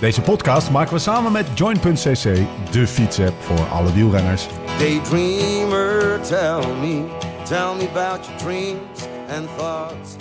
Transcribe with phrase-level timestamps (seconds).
[0.00, 2.38] Deze podcast maken we samen met Join.cc,
[2.70, 4.46] de fietsapp voor alle wielrenners.
[4.78, 7.04] Daydreamer, tell me,
[7.44, 9.00] tell me about your dreams
[9.36, 10.16] and thoughts.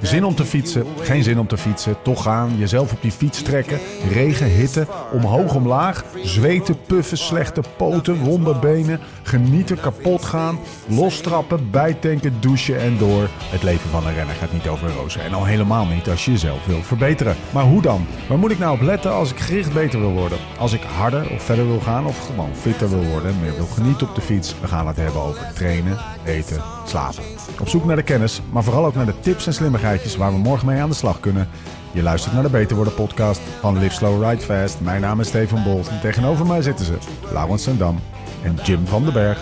[0.00, 3.42] Zin om te fietsen, geen zin om te fietsen, toch gaan, jezelf op die fiets
[3.42, 3.78] trekken,
[4.10, 12.40] regen, hitte, omhoog, omlaag, zweten, puffen, slechte poten, wonde benen, genieten, kapot gaan, lostrappen, bijtanken,
[12.40, 13.28] douchen en door.
[13.38, 16.30] Het leven van een renner gaat niet over rozen en al helemaal niet als je
[16.30, 17.36] jezelf wilt verbeteren.
[17.50, 18.06] Maar hoe dan?
[18.28, 20.38] Waar moet ik nou op letten als ik gericht beter wil worden?
[20.58, 23.66] Als ik harder of verder wil gaan of gewoon fitter wil worden en meer wil
[23.66, 24.54] genieten op de fiets?
[24.60, 27.22] We gaan het hebben over trainen, eten, slapen.
[27.60, 30.38] Op zoek naar de kennis, maar vooral ook naar de tips en slimmigheidjes waar we
[30.38, 31.48] morgen mee aan de slag kunnen.
[31.92, 34.80] Je luistert naar de Beter Worden podcast van Live Slow Ride Fast.
[34.80, 36.94] Mijn naam is Steven Bolt en tegenover mij zitten ze
[37.32, 37.98] Laurens Sendam
[38.44, 39.38] en Jim van den Berg.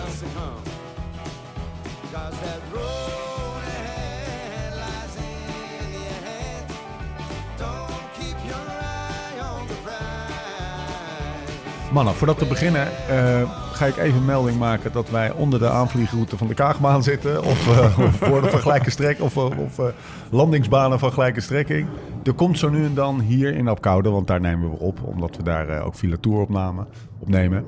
[11.91, 16.37] Mannen, voordat we beginnen eh, ga ik even melding maken dat wij onder de aanvliegroute
[16.37, 17.43] van de Kaagbaan zitten.
[17.43, 17.67] Of,
[17.97, 19.85] of voor de gelijke strek of, eh, of eh,
[20.31, 21.87] landingsbanen van gelijke strekking.
[22.23, 25.35] Er komt zo nu en dan hier in Apkoude, want daar nemen we op, omdat
[25.37, 26.87] we daar ook filatour opnamen,
[27.19, 27.65] opnemen.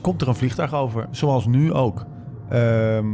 [0.00, 2.04] komt er een vliegtuig over, zoals nu ook.
[2.48, 3.06] Ehm,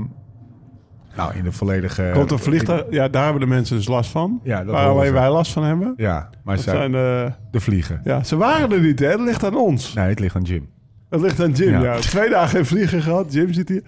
[1.16, 2.10] nou, in de volledige...
[2.14, 2.84] Komt een vliegtuig?
[2.90, 4.40] Ja, daar hebben de mensen dus last van.
[4.42, 5.12] Ja, Waar alleen ze.
[5.12, 5.94] wij last van hebben.
[5.96, 7.32] Ja, maar zij, zijn de...
[7.50, 8.00] de vliegen.
[8.04, 9.10] Ja, ze waren er niet, hè?
[9.10, 9.94] Dat ligt aan ons.
[9.94, 10.68] Nee, het ligt aan Jim.
[11.10, 11.82] Dat ligt aan Jim, Ja.
[11.82, 11.98] ja.
[11.98, 13.32] Twee dagen geen vliegen gehad.
[13.32, 13.82] Jim zit hier.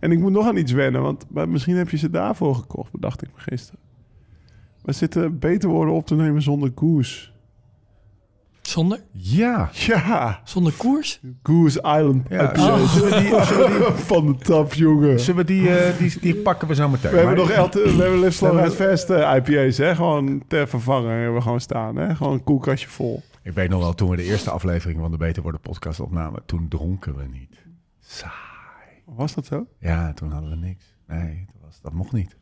[0.00, 2.92] En ik moet nog aan iets wennen, want maar misschien heb je ze daarvoor gekocht,
[2.92, 3.80] bedacht ik me gisteren.
[4.82, 7.30] We zitten beter worden op te nemen zonder Goose.
[8.62, 9.00] Zonder?
[9.12, 9.70] Ja.
[9.72, 11.20] Ja, Zonder koers?
[11.42, 12.52] Goose Island Ja.
[12.56, 12.92] Oh.
[12.92, 15.20] zullen we die, zullen we die, Van de tap, jongen.
[15.20, 17.10] zullen we die, eh, die, die pakken we zo meteen.
[17.10, 19.94] We hebben nog LT, we hebben Live Slow eh, IPA's, hè?
[19.94, 22.14] Gewoon ter vervanging hebben we gewoon staan, hè?
[22.14, 23.22] Gewoon een koelkastje vol.
[23.42, 26.44] Ik weet nog wel, toen we de eerste aflevering van de Beter Worden podcast opnamen,
[26.46, 27.64] toen dronken we niet.
[28.00, 29.02] Saai.
[29.04, 29.66] Was dat zo?
[29.78, 30.96] Ja, toen hadden we niks.
[31.06, 32.36] Nee, dat, was, dat mocht niet.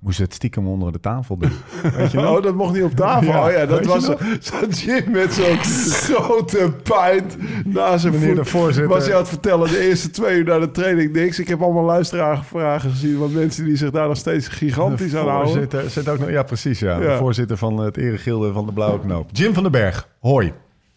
[0.00, 1.50] Moesten het stiekem onder de tafel doen.
[1.96, 2.18] Weet je?
[2.28, 3.32] Oh, dat mocht niet op tafel.
[3.32, 4.04] Ja, oh ja, dat was
[4.40, 5.56] zo'n Jim met zo'n
[5.92, 8.48] grote pint na zijn Meneer de voet.
[8.48, 8.88] voorzitter.
[8.88, 11.38] Was hij aan het vertellen, de eerste twee uur na de training niks.
[11.38, 15.26] Ik heb allemaal luisteraarsvragen gezien, want mensen die zich daar nog steeds gigantisch de aan
[15.28, 15.50] houden.
[15.52, 16.78] voorzitter zit ook nog, ja, precies.
[16.78, 16.98] Ja.
[16.98, 19.28] De voorzitter van het Eregilde van de Blauwe Knoop.
[19.32, 20.52] Jim van den Berg, hoi.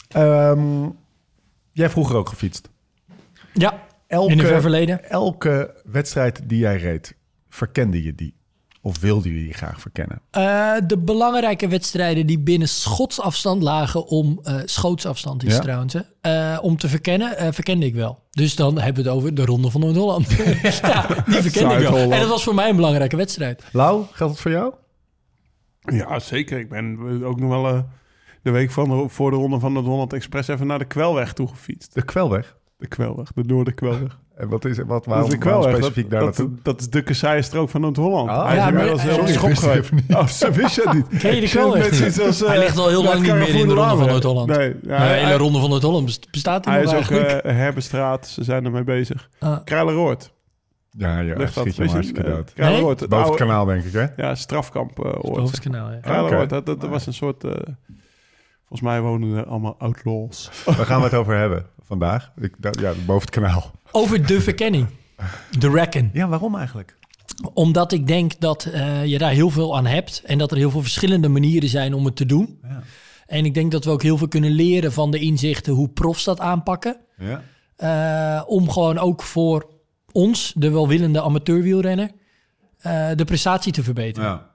[0.10, 0.82] Ehm,
[1.72, 2.70] jij hebt vroeger ook gefietst.
[3.54, 5.10] Ja, Elke, in ver verleden.
[5.10, 7.16] elke wedstrijd die jij reed,
[7.50, 8.36] verkende je die?
[8.86, 10.22] Of wilde je die graag verkennen?
[10.32, 14.40] Eh, de belangrijke wedstrijden die binnen schotsafstand lagen om...
[14.44, 15.60] eh, schootsafstand is Ja.
[15.60, 18.20] trouwens, hè, eh, om te verkennen, eh, verkende ik wel.
[18.32, 20.28] Dus dan hebben we het over de Ronde van Noord-Holland.
[20.82, 21.98] ja, die verkende ik wel.
[22.12, 23.64] En dat was voor mij een belangrijke wedstrijd.
[23.72, 24.74] Lau, geldt het voor jou?
[25.80, 26.60] Ja, zeker.
[26.60, 27.80] Ik ben ook nog wel eh,
[28.42, 31.34] de week van de, voor de ronde van het Holland Express even naar de Kwelweg
[31.34, 31.94] toe gefietst.
[31.94, 32.56] De Kwelweg.
[32.84, 34.18] De Kwelweg, de Noorderkwelweg.
[34.36, 35.82] En wat is wat, Dat waarom, is de waarom Kwelweg.
[35.84, 36.56] specifiek daar dat, naartoe?
[36.56, 38.30] dat, dat is de kasseistrook van Noord-Holland.
[38.30, 39.64] Ah, Hij is ja, maar- heel ik geweest.
[39.64, 40.16] even niet.
[40.16, 41.20] Oh, zo wist je het niet.
[41.22, 43.68] Ken je de Kwelweg als, eh, Hij ligt al heel lang het niet meer in
[43.68, 44.48] de Ronde van Noord-Holland.
[44.50, 48.28] Nee, ja, de hij, hele Ronde van Noord-Holland bestaat hij nog is ook eh Herbestraat.
[48.28, 49.30] Ze zijn ermee bezig.
[49.40, 49.58] Ah.
[49.64, 50.32] Kruileroord.
[50.98, 52.54] Ja, ja, Ligt dat, schiet hem je, hartstikke eh, dood.
[52.54, 53.00] Kruileroord.
[53.00, 54.06] het Boven het oude- kanaal, denk ik, hè?
[54.28, 55.38] Ja, strafkamp eh, oord.
[55.38, 55.98] Hoofdkanaal, ja.
[56.02, 56.48] Kruileroord, Oké.
[56.48, 57.44] dat, dat, dat was een soort...
[57.44, 57.52] eh,
[58.68, 60.50] volgens mij wonen er allemaal outlaws.
[60.66, 61.66] Waar gaan we het over hebben
[62.00, 62.32] vandaag?
[62.42, 63.72] Ik, dat- ja, boven het kanaal.
[63.92, 64.88] Over de verkenning.
[65.60, 66.10] De reckon.
[66.14, 66.98] Ja, waarom eigenlijk?
[67.54, 70.22] Omdat ik denk dat eh, je daar heel veel aan hebt.
[70.26, 72.60] En dat er heel veel verschillende manieren zijn om het te doen.
[72.64, 72.82] Ja.
[73.26, 76.24] En ik denk dat we ook heel veel kunnen leren van de inzichten hoe profs
[76.24, 76.98] dat aanpakken.
[77.18, 77.42] Ja.
[77.76, 79.70] Eh, om gewoon ook voor
[80.12, 82.12] ons, de welwillende amateurwielrenner,
[82.78, 84.30] eh, de prestatie te verbeteren.
[84.30, 84.52] ja.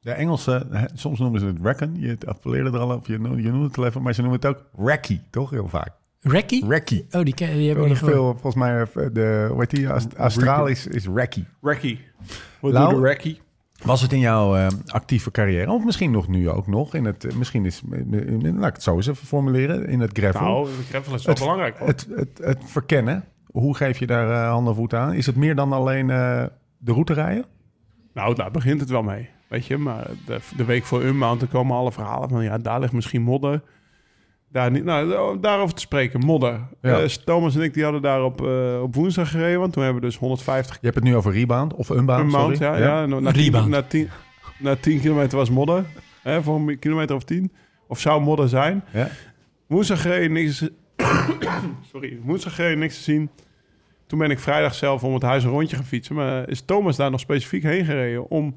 [0.00, 1.94] De Engelsen, soms noemen ze het reckon.
[1.98, 4.40] Je appelleerde er al op, je, noem- je noemt het wel even, maar ze noemen
[4.40, 5.50] het ook recce, toch?
[5.50, 5.90] Heel vaak.
[6.30, 7.04] Recce.
[7.10, 8.14] Oh, die, ken, die heb ik niet gehoord.
[8.16, 11.44] Veel, volgens mij, eh, de, hoe heet die, Aust- Australisch is recce.
[11.62, 11.96] Recce.
[12.60, 12.94] Wat Lau?
[12.94, 13.36] doet de?
[13.84, 17.24] Was het in jouw eh, actieve carrière, of misschien nog nu ook nog, in het,
[17.24, 18.00] eh, misschien is, eh,
[18.54, 20.40] laat ik het zo eens even formuleren, in het gravel.
[20.40, 21.78] Nou, de gravel is wel Het- belangrijk.
[21.78, 21.88] hoor.
[21.88, 25.12] het, het, het verkennen, hoe geef je daar handen en voeten aan?
[25.14, 26.44] Is het meer dan alleen eh,
[26.78, 27.44] de route rijden?
[28.14, 29.28] Nou, daar begint het wel mee.
[29.48, 32.44] Weet je, maar de, de week voor Unmount komen alle verhalen van...
[32.44, 33.62] ja, daar ligt misschien modder.
[34.56, 36.60] Daar niet, nou, daarover te spreken, modder.
[36.82, 37.00] Ja.
[37.00, 39.60] Eh, Thomas en ik die hadden daar op, eh, op woensdag gereden...
[39.60, 42.56] want toen hebben we dus 150 Je hebt het nu over rebound of unbound, Unmount.
[42.56, 42.72] sorry.
[42.80, 43.02] Ja, ja.
[43.02, 43.68] en na, tien, Rebound.
[43.68, 44.08] na, tien,
[44.58, 45.84] na 10 kilometer was modder.
[46.22, 47.52] Hè, voor een kilometer of 10.
[47.88, 48.84] Of zou modder zijn.
[48.92, 49.08] Ja.
[49.66, 50.68] Woensdag gereden, niks...
[51.92, 53.30] Sorry, woensdag gereden, niks te zien.
[54.06, 56.14] Toen ben ik vrijdag zelf om het huis een rondje gaan fietsen.
[56.14, 58.56] Maar is Thomas daar nog specifiek heen gereden om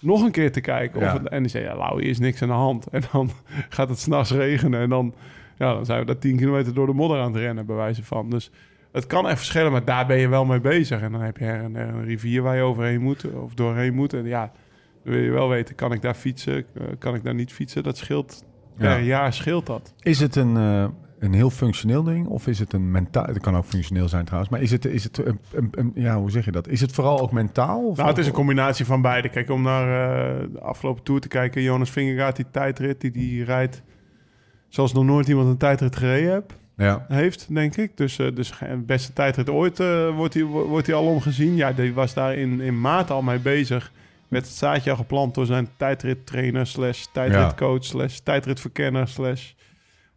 [0.00, 0.96] nog een keer te kijken.
[0.96, 1.12] Of Ja.
[1.12, 2.86] het, en die zei, ja, Lau, hier is niks aan de hand.
[2.86, 3.30] En dan
[3.68, 4.80] gaat het s'nachts regenen.
[4.80, 5.14] En dan,
[5.56, 8.04] ja, dan zijn we daar 10 kilometer door de modder aan het rennen, bij wijze
[8.04, 8.30] van.
[8.30, 8.50] Dus
[8.92, 11.00] het kan echt verschillen, maar daar ben je wel mee bezig.
[11.00, 13.94] En dan heb je her en der een rivier waar je overheen moet of doorheen
[13.94, 14.12] moet.
[14.12, 14.52] En ja,
[15.04, 16.56] dan wil je wel weten, kan ik daar fietsen?
[16.56, 17.82] Eh, Kan ik daar niet fietsen?
[17.82, 18.44] Dat scheelt,
[18.76, 18.94] Ja.
[18.94, 19.94] per jaar scheelt dat.
[20.00, 20.86] Is het een, eh,
[21.18, 23.24] een heel functioneel ding of is het een mentaal...
[23.24, 26.18] Het kan ook functioneel zijn trouwens, maar is het, is het een, een- een- ja,
[26.18, 26.68] hoe zeg je dat?
[26.68, 27.86] Is het vooral ook mentaal?
[27.88, 29.28] Of Nou, het is een combinatie van beide.
[29.28, 29.82] Kijk, om naar
[30.38, 31.62] eh, de afgelopen tour te kijken.
[31.62, 33.82] Jonas Vingegaard, die tijdrit, die, die rijdt
[34.68, 37.96] zoals nog nooit iemand een tijdrit gereden heb, Ja, heeft, denk ik.
[37.96, 41.56] Dus, eh dus de beste tijdrit ooit eh, wordt hij wordt hij al omgezien.
[41.56, 43.92] Ja, die was daar in, in maart al mee bezig.
[44.28, 49.52] Met het zaadje al geplant door zijn tijdrittrainer slash tijdritcoach slash tijdritverkenner slash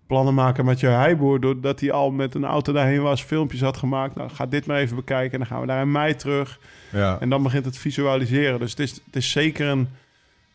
[0.07, 1.39] plannenmaker met je Heijboer.
[1.39, 4.15] Doordat hij al met een auto daarheen was, filmpjes had gemaakt.
[4.15, 5.31] Nou, ga dit maar even bekijken.
[5.31, 6.59] En dan gaan we daar in mei terug.
[6.91, 7.17] ja.
[7.19, 8.59] En dan begint het visualiseren.
[8.59, 9.87] Dus het is, het is zeker een,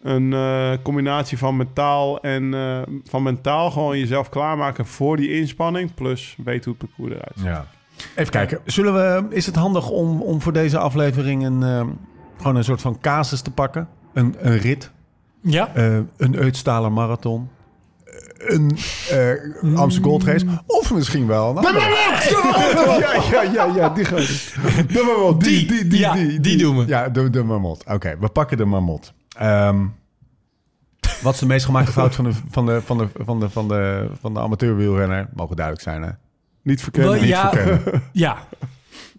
[0.04, 5.94] een eh, combinatie van mentaal en eh, van mentaal gewoon jezelf klaarmaken voor die inspanning.
[5.94, 7.44] Plus weet hoe het parcours eruit ziet.
[7.44, 7.66] Ja.
[8.16, 8.60] Even kijken.
[8.64, 11.86] Zullen we, is het handig om, om voor deze aflevering een, eh,
[12.36, 13.88] gewoon een soort van casus te pakken?
[14.12, 14.90] Een, een rit,
[15.40, 17.48] Ja, eh, een Uitstaler marathon,
[18.38, 18.76] een
[19.10, 21.78] eh Amsterdam Gold Race of misschien wel een andere.
[22.98, 24.84] ja, ja, ja, ja, die gaan we.
[24.86, 26.86] De marmot, die, die, die, Ja, die, die doen we.
[26.86, 27.84] Ja, de, de marmot.
[27.86, 29.12] Oké, we pakken de marmot.
[29.34, 29.86] Ehm,
[31.22, 33.68] wat is de meest gemaakte fout van de, van de, van de, van de, van
[33.68, 35.28] de, van de amateurwielrenner?
[35.34, 36.10] Mogen duidelijk zijn, hè?
[36.62, 37.14] Niet verkennen.
[37.20, 38.02] Niet ja, verkennen.
[38.12, 38.36] ja.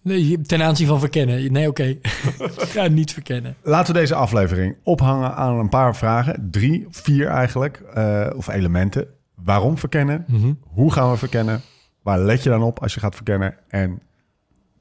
[0.01, 1.51] Nee, ten aanzien van verkennen.
[1.51, 1.97] Nee, oké.
[2.73, 3.55] ja, niet verkennen.
[3.63, 6.47] Laten we deze aflevering ophangen aan een paar vragen.
[6.51, 7.77] Drie, vier eigenlijk.
[7.77, 9.07] eh, of elementen.
[9.35, 10.25] Waarom verkennen?
[10.61, 11.61] Hoe gaan we verkennen?
[12.01, 13.55] Waar let je dan op als je gaat verkennen?
[13.67, 14.01] En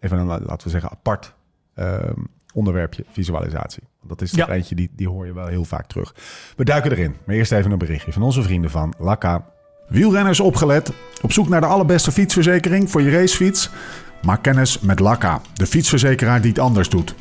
[0.01, 1.35] even een, laten we zeggen, apart
[1.75, 2.21] ehm,
[2.55, 3.83] onderwerpje visualisatie.
[4.03, 4.49] Dat is Ja.
[4.49, 6.15] eentje, die, die hoor je wel heel vaak terug.
[6.57, 7.17] We duiken erin.
[7.27, 9.45] Maar eerst even een berichtje van onze vrienden van Laka.
[9.89, 10.93] Wielrenners opgelet.
[11.23, 13.71] Op zoek naar de allerbeste fietsverzekering voor je racefiets?
[14.23, 17.15] Maak kennis met Laka, de fietsverzekeraar die het anders doet.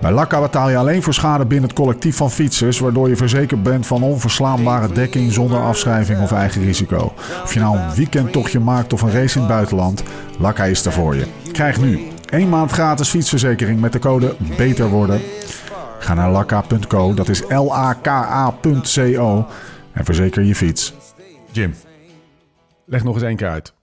[0.00, 3.62] Bij Lakka betaal je alleen voor schade binnen het collectief van fietsers, waardoor je verzekerd
[3.62, 7.12] bent van onverslaanbare dekking zonder afschrijving of eigen risico.
[7.42, 10.02] Of je nou een weekendtochtje maakt of een race in het buitenland,
[10.38, 11.26] Lakka is er voor je.
[11.52, 12.00] Krijg nu
[12.30, 15.20] één maand gratis fietsverzekering met de code BETER worden.
[15.98, 19.46] Ga naar lakka.co, dat is L-A-K-A.co
[19.92, 20.94] en verzeker je fiets.
[21.52, 21.74] Jim,
[22.84, 23.74] leg nog eens één keer uit.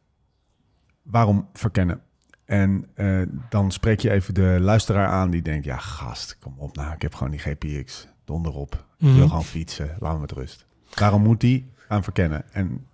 [1.01, 2.01] Waarom verkennen?
[2.45, 5.65] En eh, dan spreek je even de luisteraar aan die denkt...
[5.65, 8.07] ja, gast, kom op nou, ik heb gewoon die GPX.
[8.25, 8.74] Donder op.
[8.74, 9.27] Ik wil Mhm.
[9.27, 9.95] gewoon fietsen.
[10.00, 10.65] Laat me met rust.
[10.95, 12.44] Waarom moet die gaan verkennen?
[12.53, 12.88] En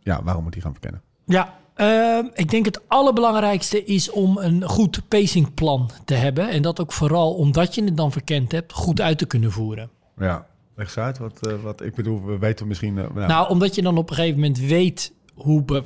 [0.00, 1.02] ja, waarom moet die gaan verkennen?
[1.24, 6.48] Ja, ehm, ik denk het allerbelangrijkste is om een goed pacingplan te hebben.
[6.50, 9.90] En dat ook vooral omdat je het dan verkend hebt, goed uit te kunnen voeren.
[10.18, 10.46] Ja,
[10.76, 11.18] leg uit.
[11.18, 12.98] Wat, eh, wat ik bedoel, we weten misschien...
[12.98, 15.62] eh, nou, Nou, omdat je dan op een gegeven moment weet hoe...
[15.62, 15.84] be-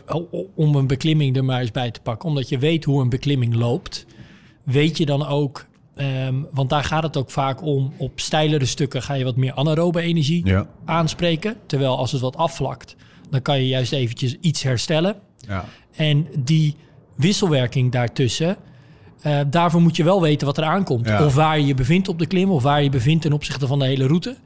[0.55, 2.29] om een beklimming er maar eens bij te pakken.
[2.29, 4.07] Omdat je weet hoe een beklimming loopt.
[4.63, 5.67] Weet je dan ook...
[5.95, 7.93] ehm, want daar gaat het ook vaak om.
[7.99, 11.57] Op steilere stukken ga je wat meer anaerobe energie ja, aanspreken.
[11.67, 12.97] Terwijl als het wat afvlakt,
[13.31, 15.17] dan kan je juist eventjes iets herstellen.
[15.49, 15.65] Ja,
[15.97, 16.77] En die
[17.17, 18.57] wisselwerking daartussen,
[19.21, 21.07] eh, daarvoor moet je wel weten wat er aankomt.
[21.09, 21.25] Ja.
[21.25, 23.67] Of waar je je bevindt op de klim, of waar je je bevindt ten opzichte
[23.67, 24.37] van de hele route.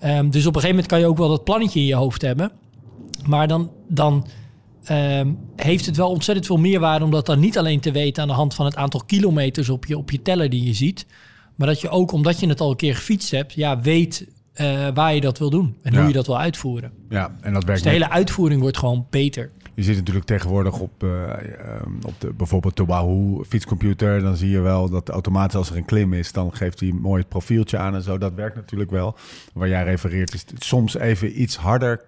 [0.00, 2.22] Ehm, dus op een gegeven moment kan je ook wel dat plannetje in je hoofd
[2.22, 2.50] hebben.
[3.26, 4.26] Maar dan, dan
[4.84, 8.28] ehm, heeft het wel ontzettend veel meerwaarde om dat dan niet alleen te weten aan
[8.28, 11.06] de hand van het aantal kilometers op je, op je teller die je ziet.
[11.56, 14.88] Maar dat je ook, omdat je het al een keer gefietst hebt, ja, weet eh,
[14.94, 15.76] waar je dat wil doen.
[15.82, 15.98] En Ja.
[15.98, 16.92] hoe je dat wil uitvoeren.
[17.08, 19.50] ja, en dat Dus werkt de net- hele uitvoering wordt gewoon beter.
[19.80, 24.20] Je ziet natuurlijk tegenwoordig op, eh, ehm, op de, bijvoorbeeld de Wahoo fietscomputer.
[24.20, 27.20] Dan zie je wel dat automatisch als er een klim is, dan geeft hij mooi
[27.20, 28.18] het profieltje aan en zo.
[28.18, 29.16] Dat werkt natuurlijk wel.
[29.52, 32.00] Waar jij refereert is het soms even iets harder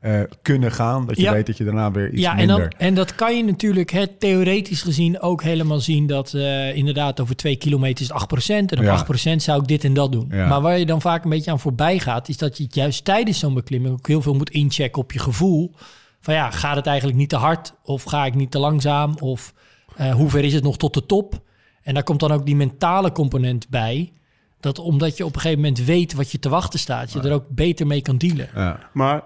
[0.00, 1.06] eh, kunnen gaan.
[1.06, 1.32] Dat je Ja.
[1.32, 2.58] weet dat je daarna weer iets ja, en, minder...
[2.58, 7.20] dan, en dat kan je natuurlijk hè, theoretisch gezien ook helemaal zien dat eh, inderdaad
[7.20, 8.54] over twee kilometer is het 8%.
[8.72, 9.06] En op Ja.
[9.34, 10.28] 8% zou ik dit en dat doen.
[10.30, 10.48] Ja.
[10.48, 13.38] Maar waar je dan vaak een beetje aan voorbij gaat, is dat je juist tijdens
[13.38, 15.74] zo'n beklimming ook heel veel moet inchecken op je gevoel.
[16.20, 17.74] Van ja, gaat het eigenlijk niet te hard?
[17.82, 19.14] Of ga ik niet te langzaam?
[19.18, 19.54] Of
[19.96, 21.42] eh, hoe ver is het nog tot de top?
[21.82, 24.12] En daar komt dan ook die mentale component bij.
[24.60, 27.32] Dat omdat je op een gegeven moment weet wat je te wachten staat, je er
[27.32, 28.48] ook beter mee kan dealen.
[28.54, 29.22] Ja, Maar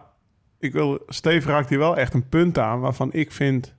[0.58, 3.74] ik wil, Steve raakt hier wel echt een punt aan waarvan ik vind.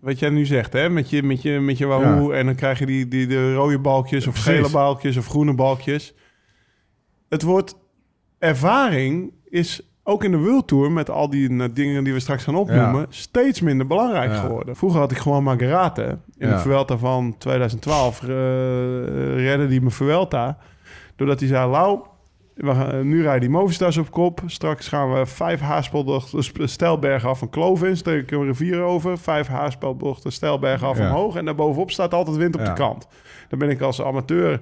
[0.00, 0.88] Wat jij nu zegt, hè?
[0.88, 2.30] Met je, met je, met je Wahoo.
[2.30, 4.52] En dan krijg je die, die de rode balkjes of Precies.
[4.52, 6.14] gele balkjes of groene balkjes.
[7.28, 7.76] Het wordt
[8.38, 12.44] ervaring is ook in de World Tour met al die eh, dingen die we straks
[12.44, 13.06] gaan opnoemen Ja.
[13.08, 14.36] steeds minder belangrijk Ja.
[14.40, 14.76] geworden.
[14.76, 16.54] Vroeger had ik gewoon Margarate in Ja.
[16.54, 18.28] de Vuelta van 2012 eh
[19.36, 20.58] redde die me Vuelta.
[21.16, 22.00] Doordat hij zei, Lau,
[22.54, 24.40] we gaan, nu rijden die Movistars op kop.
[24.46, 27.96] Straks gaan we vijf haarspelbochten Stelbergen af van Kloven in.
[27.96, 29.18] Steek ik een rivier over.
[29.18, 31.36] Vijf haarspelbochten Stelbergen af omhoog.
[31.36, 33.06] En daarbovenop staat altijd wind op de kant.
[33.48, 34.60] Dan ben ik als amateur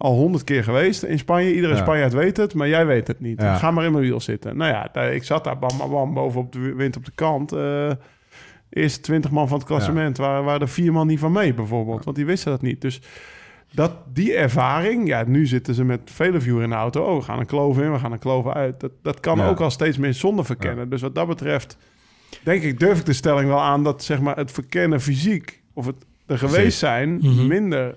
[0.00, 1.54] al honderd keer geweest in Spanje.
[1.54, 1.80] Iedere Ja.
[1.80, 3.40] Spanjaard weet het, maar jij weet het niet.
[3.40, 3.54] Ja.
[3.56, 4.56] Ga maar in mijn wiel zitten.
[4.56, 7.52] Nou ja, ik zat daar bam, bam, bam, bovenop de wind op de kant.
[7.52, 7.90] Eh
[8.70, 12.04] eerste twintig man van het klassement waren, waren er vier man niet van mee bijvoorbeeld.
[12.04, 12.80] Want die wisten dat niet.
[12.80, 13.00] Dus
[13.72, 17.04] dat, die ervaring, ja, nu zitten ze met vele viewer in de auto.
[17.04, 18.80] Oh, we gaan een kloof in, we gaan een kloof uit.
[18.80, 20.88] Dat, dat kan ook al steeds meer zonder verkennen.
[20.90, 21.76] Dus wat dat betreft,
[22.42, 25.86] denk ik, durf ik de stelling wel aan dat zeg maar, het verkennen fysiek of
[25.86, 27.46] het er geweest zijn Mhm.
[27.46, 27.94] minder.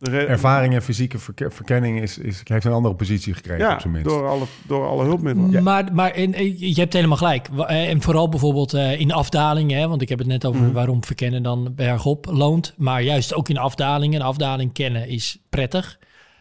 [0.00, 3.92] Ervaring en fysieke verke- verkenning is, is, heeft een andere positie gekregen ja, op zijn
[3.92, 4.08] minst.
[4.08, 5.62] door alle, door alle hulpmiddelen.
[5.62, 7.48] Maar, maar en, eh, je hebt helemaal gelijk.
[7.66, 9.78] Eh, En vooral bijvoorbeeld eh, in afdalingen.
[9.78, 10.72] Hè, want ik heb het net over Mhm.
[10.72, 12.74] waarom verkennen dan bergop loont.
[12.76, 14.20] Maar juist ook in afdalingen.
[14.20, 15.98] Een afdaling kennen is prettig.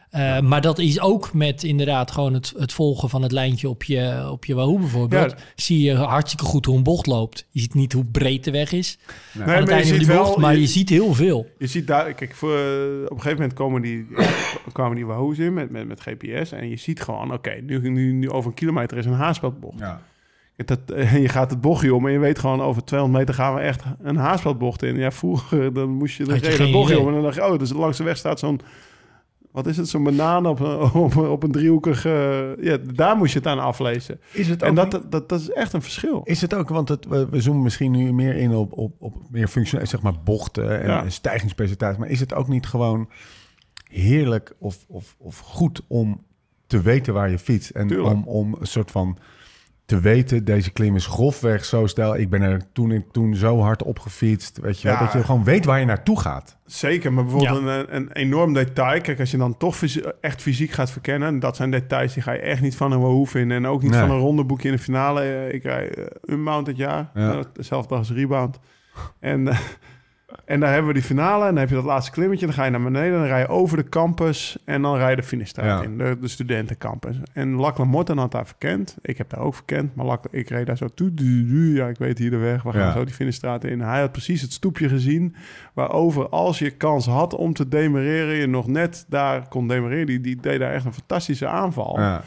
[0.10, 3.84] Eh, Maar dat is ook met inderdaad gewoon het, het volgen van het lijntje op
[3.84, 5.32] je, op je Wahoo bijvoorbeeld.
[5.32, 5.38] Ja.
[5.56, 7.46] Zie je hartstikke goed hoe een bocht loopt.
[7.50, 8.98] Je ziet niet hoe breed de weg is
[9.34, 10.38] Nee, aan het maar je ziet wel-.
[10.40, 11.48] Maar je- je ziet heel veel.
[11.58, 12.62] Je ziet daar, kijk, voor, eh,
[13.04, 14.08] op een gegeven moment komen die,
[14.74, 16.52] kwamen die Wahoo's in met, met, met GPS.
[16.52, 19.80] En je ziet gewoon, oké, nu, nu, nu over een kilometer is een haarspeldbocht.
[19.80, 20.02] Ja.
[20.66, 23.56] Dat, en je gaat het bochtje om en je weet gewoon over 200 meter gaan
[23.56, 24.96] we echt een haarspeldbocht in.
[24.98, 27.00] Ja, vroeger dan moest je er je bochtje idee.
[27.00, 28.60] om en dan dacht je, oh, dus langs de weg staat zo'n,
[29.58, 33.18] wat is het, zo'n banaan op, een- op, een- op een driehoekig, eh, ja, daar
[33.18, 34.20] moest je het aan aflezen.
[34.32, 36.22] Is het En ook dat, niet- dat, dat is echt een verschil.
[36.24, 39.16] Is het ook, want het, we, we zoomen misschien nu meer in op, op, op
[39.32, 41.04] meer functioneel, zeg maar bochten en, Ja.
[41.04, 42.00] en stijgingspercentage.
[42.00, 43.10] Maar is het ook niet gewoon
[43.84, 46.24] heerlijk of, of, of goed om
[46.68, 47.70] te weten waar je fietst?
[47.70, 48.14] En Tuurlijk.
[48.16, 49.18] om, om een soort van
[49.88, 52.16] te weten, deze klim is grofweg zo stijl.
[52.18, 54.58] Ik ben er toen, toen zo hard op gefietst.
[54.60, 55.00] Weet je Ja.
[55.00, 56.58] dat je gewoon weet waar je naartoe gaat.
[56.66, 59.02] Zeker, maar bijvoorbeeld een, een enorm detail.
[59.02, 61.28] Kijk, als je dan toch fysi- echt fysiek gaat verkennen...
[61.28, 63.58] en dat zijn details die ga je echt niet van een Wahoo vinden...
[63.58, 64.00] en ook niet Nee.
[64.00, 65.22] van een rondeboekje in de finale.
[65.22, 67.32] Eh, Ik rij uh, Unbound dit jaar, Ja.
[67.34, 68.60] Eh, dezelfde dag als Rebound.
[69.20, 69.58] En, eh,
[70.46, 72.46] en daar hebben we die finale en dan heb je dat laatste klimmetje...
[72.46, 74.58] dan ga je naar beneden, dan rij je over de campus...
[74.66, 75.90] en dan rij je de finishstraat Ja.
[75.90, 77.16] in, de, de studentencampus.
[77.34, 78.98] En Lac Morten had daar verkend.
[79.02, 82.18] Ik heb daar ook verkend, maar Lac, ik reed daar zo du- Ja, ik weet
[82.18, 82.92] hier de weg, we gaan Ja.
[82.94, 83.80] zo die finishstraat in.
[83.82, 85.36] Hij had precies het stoepje gezien...
[85.74, 88.36] waarover als je kans had om te demereren...
[88.36, 90.06] je nog net daar kon demereren.
[90.06, 92.00] Die, die deed daar echt een fantastische aanval.
[92.00, 92.22] Ja.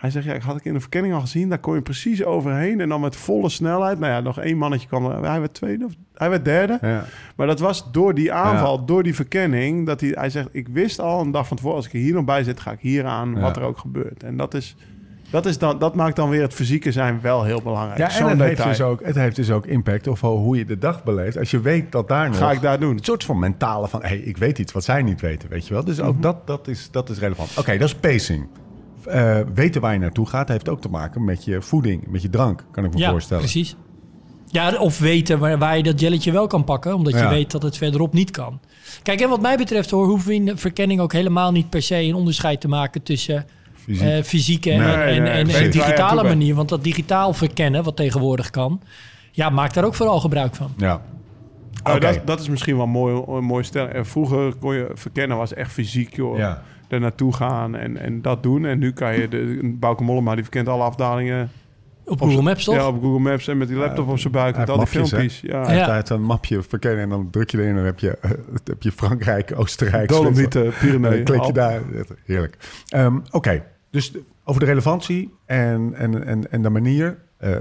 [0.00, 1.48] Hij zegt, ja, ik had ik in de verkenning al gezien.
[1.48, 2.80] Daar kon je precies overheen.
[2.80, 3.98] En dan met volle snelheid.
[3.98, 5.04] Nou ja, nog één mannetje kwam.
[5.06, 6.78] er- Hij werd tweede of hij werd derde.
[6.82, 7.04] Ja.
[7.36, 9.86] Maar dat was door die aanval, door die verkenning.
[9.86, 11.76] Dat hij, hij zegt, ik wist al een dag van tevoren...
[11.76, 13.40] als ik er hier nog bij zit, ga ik hier aan Ja.
[13.40, 14.22] wat er ook gebeurt.
[14.22, 14.76] En dat is...
[15.30, 17.98] Dat, is dan, dat maakt dan weer het fysieke zijn wel heel belangrijk.
[17.98, 20.78] Ja, en het heeft, dus ook, het heeft dus ook impact op hoe je de
[20.78, 21.38] dag beleeft.
[21.38, 22.36] Als je weet dat daar nog...
[22.38, 22.90] Ga ik daar doen.
[22.96, 25.74] Een soort van mentale van, hey, ik weet iets wat zij niet weten, weet je
[25.74, 25.84] wel.
[25.84, 26.06] Dus Mhm.
[26.06, 27.58] ook dat, dat, is, dat is relevant.
[27.58, 28.46] Oké, dat is pacing.
[29.06, 32.30] Eh, weten waar je naartoe gaat heeft ook te maken met je voeding, met je
[32.30, 33.42] drank, kan ik me Ja, voorstellen.
[33.42, 33.76] precies.
[34.46, 37.62] Ja, of weten waar, waar je dat jelletje wel kan pakken, omdat je weet dat
[37.62, 38.60] het verderop niet kan.
[39.02, 41.82] Kijk, en wat mij betreft hoor, hoeven we in de verkenning ook helemaal niet per
[41.82, 44.02] se een onderscheid te maken tussen Fysiek.
[44.08, 46.54] eh, fysieke Nee, en, en, nee, digitale manier.
[46.54, 48.80] Want dat digitaal verkennen, wat tegenwoordig kan,
[49.30, 50.72] ja, maak daar ook vooral gebruik van.
[50.76, 51.02] ja.
[51.84, 53.86] Oh, dat, dat is misschien wel mooi, een mooi stel.
[53.88, 56.36] En vroeger kon je verkennen, was echt fysiek, joh.
[56.38, 56.62] Ja.
[56.90, 58.64] Er naartoe gaan en, en dat doen.
[58.64, 61.50] En nu kan je, de Bauke Mollema, die verkent alle afdalingen.
[62.04, 62.74] Op Google Maps toch?
[62.74, 64.56] Ja, op Google Maps en met die laptop op zijn buik.
[64.56, 65.40] Met al die mapjes, filmpjes.
[65.40, 65.60] Ja.
[65.64, 65.92] Hij heeft Ja.
[65.92, 68.18] uit een mapje verkennen en dan druk je erin en dan heb je,
[68.64, 70.72] heb je Frankrijk, Oostenrijk, Dolomieten.
[70.80, 71.24] Pyreneeën.
[71.24, 71.80] Klik je daar.
[72.24, 72.56] Heerlijk.
[72.88, 74.12] Ehm, Oké, dus
[74.44, 77.56] over de relevantie en, en, en, en de manier, eh,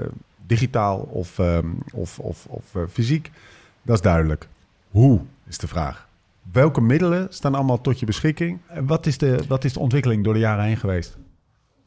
[0.45, 3.31] digitaal of, ehm, of, of, of eh, fysiek,
[3.81, 4.48] dat is duidelijk.
[4.89, 6.07] Hoe is de vraag?
[6.51, 8.60] Welke middelen staan allemaal tot je beschikking?
[8.67, 11.17] En wat is de, wat is de ontwikkeling door de jaren heen geweest?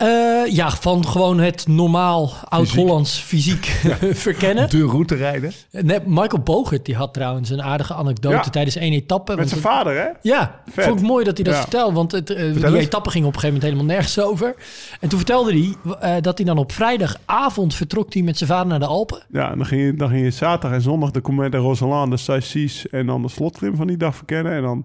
[0.03, 3.65] Eh, ja, van gewoon het normaal oud-Hollands fysiek
[4.27, 4.71] verkennen.
[4.71, 5.53] De route rijden?
[5.71, 8.43] Nee, Michael Bogert die had trouwens een aardige anekdote Ja.
[8.43, 9.37] tijdens één etappe.
[9.37, 10.07] Met zijn het- vader, hè?
[10.23, 10.85] Ja, Vet.
[10.85, 11.61] vond ik mooi dat hij dat Ja.
[11.61, 11.95] vertelde.
[11.95, 14.55] Want het, eh, die etappe ging op een gegeven moment helemaal nergens over.
[15.01, 15.75] En toen vertelde hij
[16.17, 19.23] eh, dat hij dan op vrijdagavond vertrok hij met zijn vader naar de Alpen.
[19.31, 22.11] Ja, en dan ging je, dan ging je zaterdag en zondag de Comet de Roseland,
[22.11, 24.53] de Saïs en dan de slotklim van die dag verkennen.
[24.53, 24.85] En dan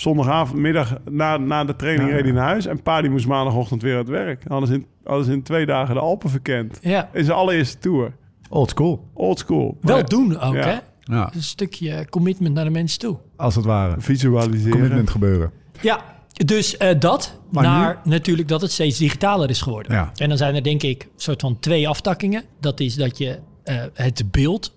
[0.00, 2.14] zondagavond, middag na, na de training Ja.
[2.14, 2.66] reed hij naar huis.
[2.66, 4.44] En pa die moest maandagochtend weer aan het werk.
[4.48, 6.78] Hadden ze in, ze in twee dagen de Alpen verkend.
[6.82, 8.12] Ja, In zijn allereerste tour.
[8.48, 9.08] Old school.
[9.14, 9.78] Old school.
[9.80, 10.60] wel doen ook, Ja.
[10.66, 10.78] hè?
[11.14, 13.16] Ja, Een stukje commitment naar de mensen toe.
[13.36, 13.94] als het ware.
[14.00, 14.70] Visualiseren.
[14.72, 15.50] Commitment gebeuren.
[15.80, 16.00] Ja,
[16.32, 19.92] dus eh, dat Maar naar natuurlijk dat het steeds digitaler is geworden.
[19.92, 20.10] Ja.
[20.16, 22.42] En dan zijn er denk ik soort van twee aftakkingen.
[22.60, 24.74] Dat is dat je eh, het beeld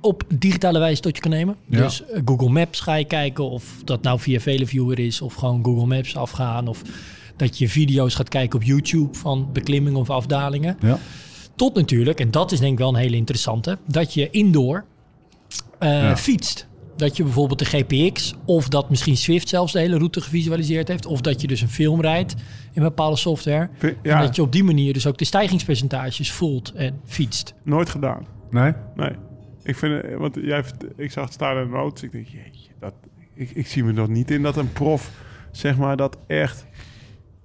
[0.00, 1.56] op digitale wijze tot je kan nemen.
[1.66, 1.82] Ja.
[1.82, 5.64] Dus eh, Google Maps ga je kijken of dat nou via Veleviewer is of gewoon
[5.64, 6.82] Google Maps afgaan of
[7.36, 10.76] Dat je video's gaat kijken op YouTube van beklimmingen of afdalingen.
[10.80, 10.98] Ja.
[11.56, 14.84] Tot natuurlijk, en dat is denk ik wel een hele interessante, dat je indoor
[15.78, 16.16] eh, Ja.
[16.16, 16.66] fietst.
[16.96, 21.06] Dat je bijvoorbeeld de GPX of dat misschien Swift zelfs de hele route gevisualiseerd heeft.
[21.06, 22.34] Of dat je dus een film rijdt
[22.72, 23.68] in bepaalde software.
[24.02, 27.54] En dat je op die manier dus ook de stijgingspercentages voelt en fietst.
[27.64, 28.26] nooit gedaan.
[28.50, 28.72] Nee?
[28.96, 29.10] Nee.
[29.68, 30.64] Ik vind, het- want jij,
[30.96, 32.02] ik zag het staan in de notes.
[32.02, 32.94] Ik denk, jeetje, dat,
[33.34, 35.10] ik, ik zie me nog niet in dat een prof,
[35.50, 36.66] zeg maar, dat echt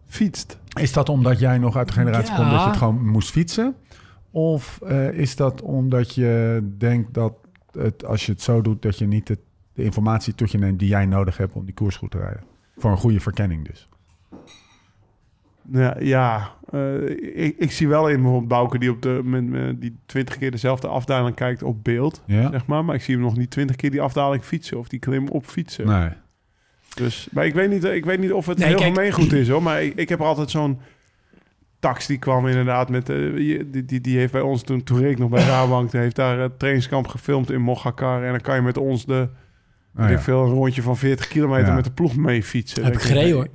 [0.06, 0.60] fietst.
[0.80, 2.36] Is dat omdat jij nog uit de generatie Ja.
[2.38, 3.76] komt dat je het gewoon moest fietsen?
[4.32, 7.34] Of eh, is dat omdat je denkt dat
[7.72, 9.40] het, als je het zo doet, dat je niet het-
[9.74, 12.44] de informatie tot je neemt die jij nodig hebt om die koers goed te rijden?
[12.78, 13.90] Voor een goede verkenning dus.
[15.72, 17.10] Ja, ja eh,
[17.46, 20.52] ik, ik zie wel in bijvoorbeeld Bouke die op de met, met die twintig keer
[20.52, 22.52] dezelfde afdaling kijkt op beeld, Ja?
[22.52, 22.86] zeg maar.
[22.86, 25.46] Maar ik zie hem nog niet twintig keer die afdaling fietsen of die klim op
[25.46, 25.88] fietsen.
[25.88, 26.10] Nee.
[26.96, 29.50] Dus, maar ik weet, niet, ik weet niet of het Nee, heel kijk- gemeengoed is
[29.50, 29.64] hoor.
[29.64, 30.80] Maar ik, ik heb er altijd zo'n
[31.80, 33.10] tax die kwam inderdaad met...
[33.10, 35.92] eh, die, die, die, heeft bij ons toen, toen ik nog bij Rabank...
[35.92, 38.24] die heeft daar het trainingskamp gefilmd in Mogacar.
[38.24, 39.30] En dan kan je met ons de...
[40.00, 40.20] Oh, ja.
[40.20, 41.74] veel, een rondje van 40 kilometer Ja.
[41.76, 42.84] met de ploeg mee fietsen.
[42.84, 43.48] Heb ik gereden hoor.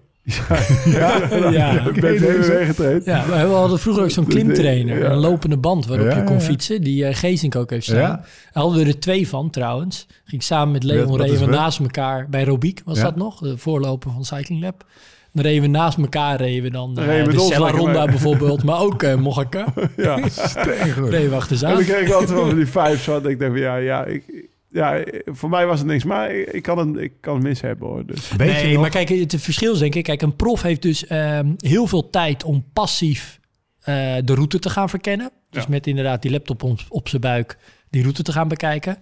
[0.84, 1.86] Ja, Ja.
[1.88, 3.04] ik ben er weer getraind.
[3.04, 4.98] Ja, we hadden vroeger ook zo'n klimtrainer.
[4.98, 5.10] Ja.
[5.10, 6.46] Een lopende band waarop Ja, je kon ja, ja.
[6.46, 6.82] fietsen.
[6.82, 7.96] Die eh Geesink ook heeft staan.
[7.98, 8.08] Ja?
[8.52, 10.06] Daar hadden we er twee van trouwens.
[10.24, 12.80] Ging ik samen met Leon is we naast elkaar bij Robiek.
[12.84, 13.04] Was Ja.
[13.04, 13.38] dat nog?
[13.40, 14.84] De voorloper van Cycling Lab.
[15.32, 18.06] Dan reden we naast elkaar reden we dan eh, we de Sella Ronda mee.
[18.10, 18.64] bijvoorbeeld.
[18.64, 19.66] Maar ook eh Mogacar.
[19.96, 20.18] Ja.
[20.28, 21.08] Steengoed.
[21.08, 21.76] Reden we achter ze En aan.
[21.76, 24.24] dan kreeg ik altijd wel van die vijf dat Ik denk van ja, ja, ik,
[24.70, 26.04] ja, voor mij was het niks.
[26.04, 28.06] Maar ik, kan, het, ik kan het mis hebben hoor.
[28.06, 28.30] Dus.
[28.36, 30.04] Nee, nog- maar kijk, het verschil is denk ik...
[30.04, 33.40] Kijk, een prof heeft dus ehm, heel veel tijd om passief
[33.78, 33.94] eh,
[34.24, 35.30] de route te gaan verkennen.
[35.50, 35.68] Dus Ja.
[35.68, 37.58] met inderdaad die laptop op, op zijn buik
[37.90, 38.96] die route te gaan bekijken.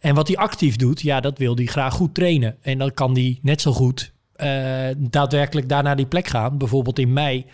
[0.00, 2.56] En wat hij actief doet, ja, dat wil hij graag goed trainen.
[2.60, 4.48] En dan kan hij net zo goed eh,
[4.96, 6.58] daadwerkelijk daar naar die plek gaan.
[6.58, 7.46] Bijvoorbeeld in mei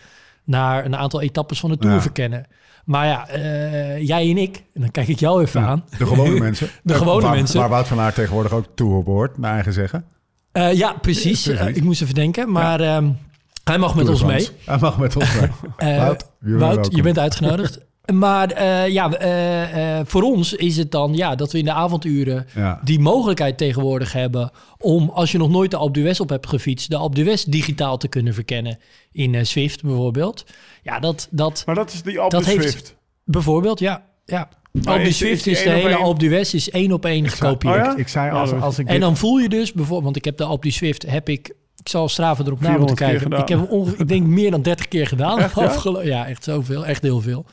[0.44, 2.00] naar een aantal etappes van de Tour Ja.
[2.02, 2.46] verkennen.
[2.86, 5.84] Maar ja, eh, jij en ik, en dan kijk ik jou even Ja, aan.
[5.98, 6.68] de gewone mensen.
[6.82, 7.60] De Eh, gewone waar, mensen.
[7.60, 10.04] Waar Wout van Aert tegenwoordig ook toe op hoort, naar eigen zeggen.
[10.52, 11.42] Eh, ja, precies.
[11.42, 11.76] Precies.
[11.76, 13.10] Ik moest even denken, maar ehm,
[13.64, 14.48] hij mag met ons mee.
[14.66, 15.96] Hij mag met ons mee.
[15.98, 17.78] Wout, je Wout, je bent uitgenodigd.
[18.12, 21.72] Maar eh, ja, eh, eh, voor ons is het dan ja, dat we in de
[21.72, 22.80] avonduren Ja.
[22.84, 26.90] die mogelijkheid tegenwoordig hebben om, als je nog nooit de Alpe d'Huez op hebt gefietst,
[26.90, 28.78] de Alpe d'Huez digitaal te kunnen verkennen
[29.12, 30.44] in eh, Swift bijvoorbeeld.
[30.82, 32.96] Ja, dat, dat Maar dat is die Alpe Dat heeft- Swift.
[33.24, 34.04] bijvoorbeeld, ja.
[34.24, 34.48] ja.
[34.84, 35.94] Alpe is- Swift is de hele?
[35.96, 37.74] Alpe d'Huez is één op één gekopieerd.
[37.76, 37.96] Oh ja?
[37.96, 40.44] Ik, zei, als, als ik En dan voel je dus bijvoorbeeld, want ik heb de
[40.44, 43.42] Alpe Swift, heb ik, ik zal Strava erop na 400 moeten kijken.
[43.42, 45.38] Ik heb hem ongeveer, ik denk meer dan 30 keer gedaan.
[45.38, 46.00] Echt, ja?
[46.02, 47.46] Ja, echt zoveel, echt heel veel.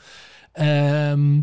[0.54, 1.40] Ehm,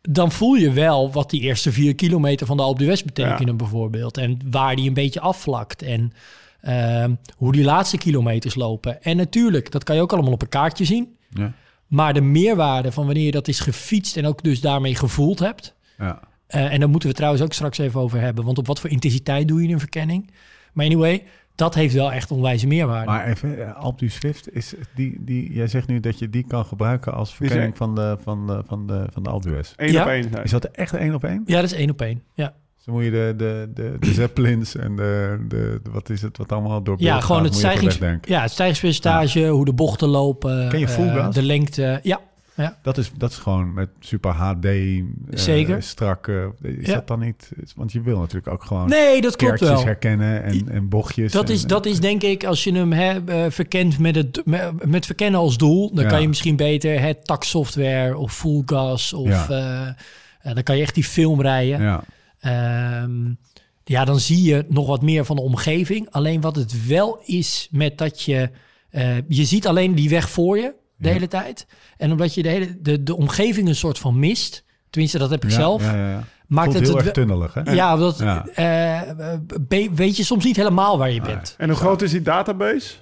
[0.00, 4.16] dan voel je wel wat die eerste vier kilometer van de Alpe d'Huez betekenen bijvoorbeeld.
[4.16, 5.82] En waar die een beetje afvlakt.
[5.82, 6.12] En
[6.60, 9.02] ehm, hoe die laatste kilometers lopen.
[9.02, 11.16] En natuurlijk, dat kan je ook allemaal op een kaartje zien.
[11.28, 11.52] Ja.
[11.86, 15.74] Maar de meerwaarde van wanneer je dat is gefietst en ook dus daarmee gevoeld hebt.
[15.98, 16.20] Ja.
[16.46, 18.44] Eh, en daar moeten we trouwens ook straks even over hebben.
[18.44, 20.30] Want op wat voor intensiteit doe je een verkenning?
[20.72, 23.10] Maar anyway, dat heeft wel echt onwijze meerwaarde.
[23.10, 26.64] Maar even, eh, Alpe Swift, is die, die, jij zegt nu dat je die kan
[26.64, 29.72] gebruiken als verkenning van de, van de, van de, van de Alpe d'Huez.
[29.76, 30.02] Eén Ja.
[30.02, 30.30] op één.
[30.42, 31.42] Is dat echt één op één?
[31.46, 32.22] ja, dat is één op één.
[32.34, 36.08] Ja, Dus dan moet je de, de, de, de Zeppelins en de, de, de- wat
[36.10, 39.72] is het, wat allemaal door ja gewoon gaat, het, stijgings, ja, het stijgingspercentage, hoe de
[39.72, 40.68] bochten lopen.
[40.68, 41.34] Ken je gas?
[41.34, 42.00] De lengte.
[42.02, 42.20] Ja,
[42.82, 45.82] Dat is, dat is gewoon met super HD, eh, Zeker.
[45.82, 46.26] strak.
[46.62, 46.94] is Ja.
[46.94, 47.50] dat dan niet?
[47.76, 49.84] Want je wil natuurlijk ook gewoon nee, dat klopt wel.
[49.84, 51.32] herkennen en, en bochtjes.
[51.32, 54.42] Dat en- is, dat is denk ik, als je hem hè, eh, verkent met, het,
[54.44, 56.10] met, met verkennen als doel, dan Ja.
[56.10, 59.96] kan je misschien beter het tak software of full gas of Ja.
[60.42, 61.80] eh, dan kan je echt die film rijden.
[61.82, 62.04] Ja,
[62.40, 63.32] Ehm,
[63.84, 66.10] ja, dan zie je nog wat meer van de omgeving.
[66.10, 68.50] Alleen wat het wel is met dat je...
[69.28, 71.14] je ziet alleen die weg voor je de Ja.
[71.14, 71.66] hele tijd.
[71.96, 74.64] En omdat je de, hele, de, de omgeving een soort van mist...
[74.90, 75.82] tenminste, dat heb ik ja, zelf...
[75.82, 76.24] Ja, ja, ja.
[76.46, 77.60] maakt Voelt het heel het erg tunnelig, hè?
[77.72, 78.46] ja, dat, Ja.
[78.46, 81.54] eh, be- weet je soms niet helemaal waar je bent.
[81.58, 82.94] En hoe groot is die database?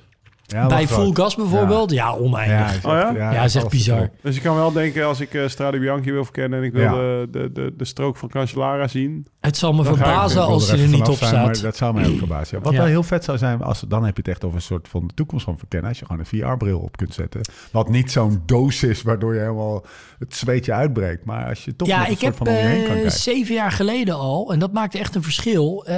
[0.52, 2.58] Ja, Bij full gas bijvoorbeeld, ja, oneindig.
[2.58, 3.42] Ja, is echt, Oh ja?
[3.44, 4.10] is echt bizar.
[4.22, 6.58] Dus je kan wel denken, als ik eh Strade Bianchi wil verkennen...
[6.58, 6.92] en ik wil Ja.
[6.92, 9.26] de, de, de, de strook van Cancellara zien...
[9.40, 11.64] Het zal me ik- verbazen Ik als hij er niet op zijn, maar staat.
[11.64, 12.56] dat zou mij ook verbazen.
[12.58, 12.62] Ja.
[12.64, 12.78] Wat Ja.
[12.78, 15.06] wel heel vet zou zijn, als, dan heb je het echt over een soort van
[15.06, 15.88] de toekomst van verkennen.
[15.88, 17.40] Als je gewoon een VR-bril op kunt zetten.
[17.72, 19.84] Wat niet zo'n doos is, waardoor je helemaal
[20.18, 21.24] het zweetje uitbreekt.
[21.24, 23.12] Maar als je toch Ja, ik soort heb van om je heen kan eh, kijken.
[23.12, 25.84] zeven jaar geleden al, en dat maakte echt een verschil.
[25.86, 25.94] eh,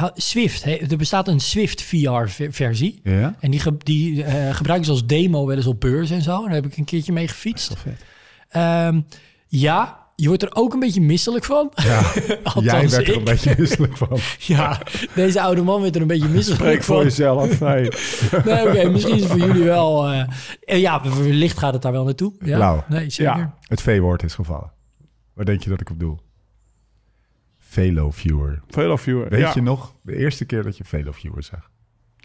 [0.00, 3.00] ha- Swift, he- er bestaat een Swift VR-versie.
[3.02, 3.34] Ja?
[3.40, 6.42] En die, ge- die eh, gebruiken ze als demo wel eens op beurs en zo.
[6.44, 7.78] Daar heb ik een keertje mee gefietst.
[7.78, 8.04] Vet.
[8.48, 9.00] Ehm,
[9.48, 11.72] ja, je wordt er ook een beetje misselijk van.
[11.74, 11.98] Ja,
[12.42, 13.16] Althans, jij werd er ik.
[13.16, 14.18] een beetje misselijk van.
[14.38, 14.80] Ja,
[15.14, 17.04] deze oude man werd er een beetje misselijk Spreek voor van.
[17.04, 17.60] jezelf.
[17.60, 17.88] Nee.
[18.44, 20.08] Nee, oké, misschien is het voor jullie wel...
[20.08, 20.24] eh,
[20.64, 22.32] eh, ja, wellicht gaat het daar wel naartoe.
[22.40, 22.80] Ja, Lau.
[22.88, 23.36] nee, zeker.
[23.36, 23.54] Ja.
[23.60, 24.72] Het V-woord is gevallen.
[25.34, 26.16] Waar denk je dat ik op doe?
[27.58, 28.62] Velo-viewer.
[28.68, 29.28] Veel viewer.
[29.28, 29.50] Weet ja.
[29.54, 31.70] je nog de eerste keer dat je Velo-viewer zag?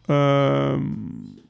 [0.06, 0.82] Ehm,
[1.36, 1.49] ik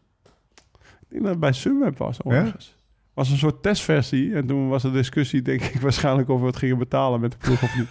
[1.09, 2.75] denk dat het bij Sunweb was overigens.
[3.13, 4.35] was een soort testversie.
[4.35, 7.63] En toen was de discussie, denk ik, waarschijnlijk we het gingen betalen met de ploeg
[7.63, 7.87] of niet.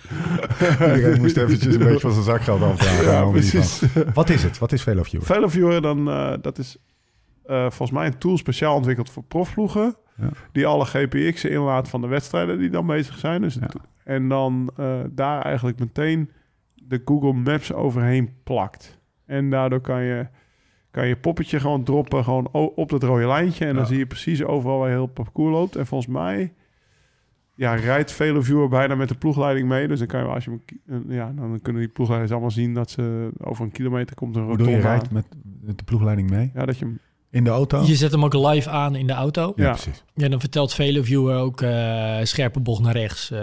[0.97, 3.05] Iedereen moest eventjes een beetje van zijn zakgeld afvragen.
[3.05, 3.83] Ja, precies.
[4.15, 4.59] Wat is het?
[4.59, 5.27] Wat is Velo-viewer?
[5.27, 6.77] Veloviewer, dan, eh, dat is
[7.45, 9.97] eh, volgens mij een tool speciaal ontwikkeld voor profploegen.
[10.17, 10.29] Ja.
[10.53, 13.43] Die alle GPX'en inlaat van de wedstrijden die dan bezig zijn.
[13.43, 13.69] Dus Ja.
[14.05, 16.31] En dan eh, daar eigenlijk meteen
[16.75, 18.99] de Google Maps overheen plakt.
[19.27, 20.27] En daardoor kan je,
[20.91, 23.67] kan je poppetje gewoon droppen gewoon op dat rode lijntje.
[23.67, 25.77] En dan zie je precies overal waar je heel parcours loopt.
[25.77, 26.53] En volgens mij
[27.55, 29.89] ja, rijdt Veloviewer bijna met de ploegleiding mee.
[29.89, 30.59] Dus dan kan je als je
[31.09, 34.57] ja, dan kunnen die ploegleiders allemaal zien dat ze over een kilometer komt een Hoe
[34.57, 35.25] doe je rotonde rijdt met,
[35.61, 36.51] met de ploegleiding mee?
[36.55, 36.99] Ja, dat je hem
[37.31, 37.81] In de auto?
[37.83, 39.53] Je zet hem ook live aan in de auto.
[39.57, 39.71] ja, ja.
[39.71, 40.05] precies.
[40.15, 43.31] Ja, dan vertelt Veloviewer ook eh, scherpe bocht naar rechts.
[43.31, 43.39] eh,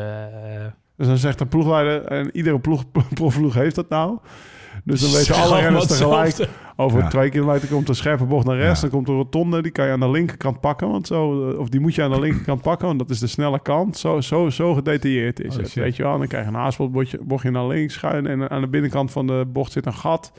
[0.95, 4.17] Dus dan zegt de ploegleider, en iedere ploeg, heeft dat nou.
[4.86, 7.08] Dus dan weten alle renners tegelijk, over Ja.
[7.08, 8.82] twee kilometer komt een scherpe bocht naar rechts.
[8.82, 8.88] Ja.
[8.88, 10.89] Dan komt een rotonde, die kan je aan de linkerkant pakken.
[10.89, 13.28] Want zo, eh, of die moet je aan de linkerkant pakken, want dat is de
[13.28, 13.98] snelle kant.
[13.98, 15.69] Zo, zo, zo gedetailleerd is Oh, het.
[15.69, 15.84] shit.
[15.84, 18.28] Weet je wel, dan krijg je een haarspelbochtje bochtje naar links schuin.
[18.28, 20.32] En aan de binnenkant van de bocht zit een gat.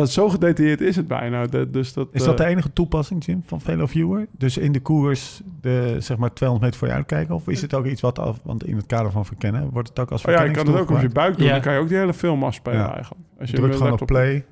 [0.00, 1.46] Dat, zo gedetailleerd is het bijna.
[1.46, 4.26] De- dus dat, Is dat de eh, enige toepassing, Jim, van Veloviewer?
[4.38, 7.34] Dus in de koers de, zeg maar 200 meter voor je uitkijken?
[7.34, 9.98] Of is het ook iets wat, af, want in het kader van verkennen, wordt het
[9.98, 11.46] ook als Oh ja, je kan het ook op je buik doen.
[11.46, 11.52] Ja.
[11.52, 12.94] Dan kan je ook die hele film afspelen Ja.
[12.94, 13.22] eigenlijk.
[13.40, 14.44] Als je Druk gewoon op play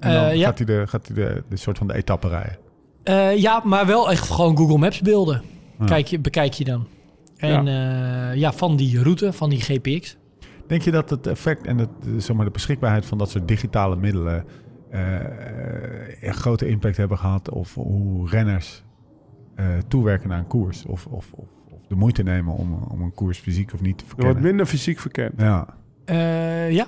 [0.00, 0.46] en dan Eh, ja.
[0.46, 2.58] gaat hij, de, gaat hij de, de soort van de etappe rijden.
[3.02, 5.42] Eh, ja, maar wel echt gewoon Google Maps beelden.
[5.78, 5.84] Ja.
[5.84, 6.86] Kijk je, bekijk je dan.
[7.36, 8.32] En ja.
[8.32, 10.16] ja, van die route, van die GPX.
[10.66, 13.48] Denk je dat het effect en het, de, zeg maar, de beschikbaarheid van dat soort
[13.48, 14.44] digitale middelen
[14.90, 18.84] eh, echt grote impact hebben gehad op hoe renners
[19.54, 20.84] eh, toewerken naar een koers?
[20.86, 24.04] Of, of, of, of de moeite nemen om, om een koers fysiek of niet te
[24.04, 24.42] Er wordt verkennen?
[24.48, 25.32] minder fysiek verkend.
[25.36, 25.66] Ja,
[26.04, 26.86] Eh, ja.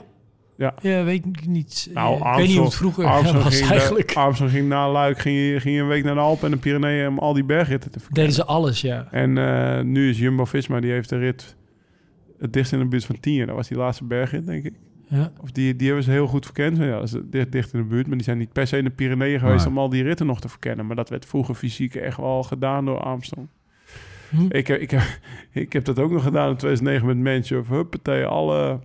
[0.56, 0.74] Ja.
[1.04, 1.90] weet ik niet.
[1.94, 4.12] Nou, Eh, ik weet niet hoe het vroeger Armstrong was ging, de- eigenlijk.
[4.12, 6.56] Armstrong ging na Luik, ging je, ging je een week naar de Alpen en de
[6.60, 8.30] Pyreneeën om al die bergritten te verkennen.
[8.32, 9.06] Deden ze alles, ja.
[9.10, 11.56] En eh, nu is Jumbo-Visma, die heeft de rit
[12.38, 13.46] het dichtst in de buurt van 10.
[13.46, 14.74] Dat was die laatste bergrit, denk ik.
[15.10, 15.32] Ja.
[15.40, 16.76] Of die, die hebben ze heel goed verkend.
[16.76, 18.06] Ja, dat is dicht, dicht in de buurt.
[18.06, 19.72] Maar die zijn niet per se in de Pyreneeën geweest Nee.
[19.74, 20.86] om al die ritten nog te verkennen.
[20.86, 23.48] Maar dat werd vroeger fysiek echt wel gedaan door Armstrong.
[24.30, 24.46] Hm.
[24.48, 25.02] Ik, heb, ik, heb,
[25.52, 27.74] ik heb dat ook nog gedaan in 2009 met Manchester.
[27.76, 28.80] Huppatee, alle,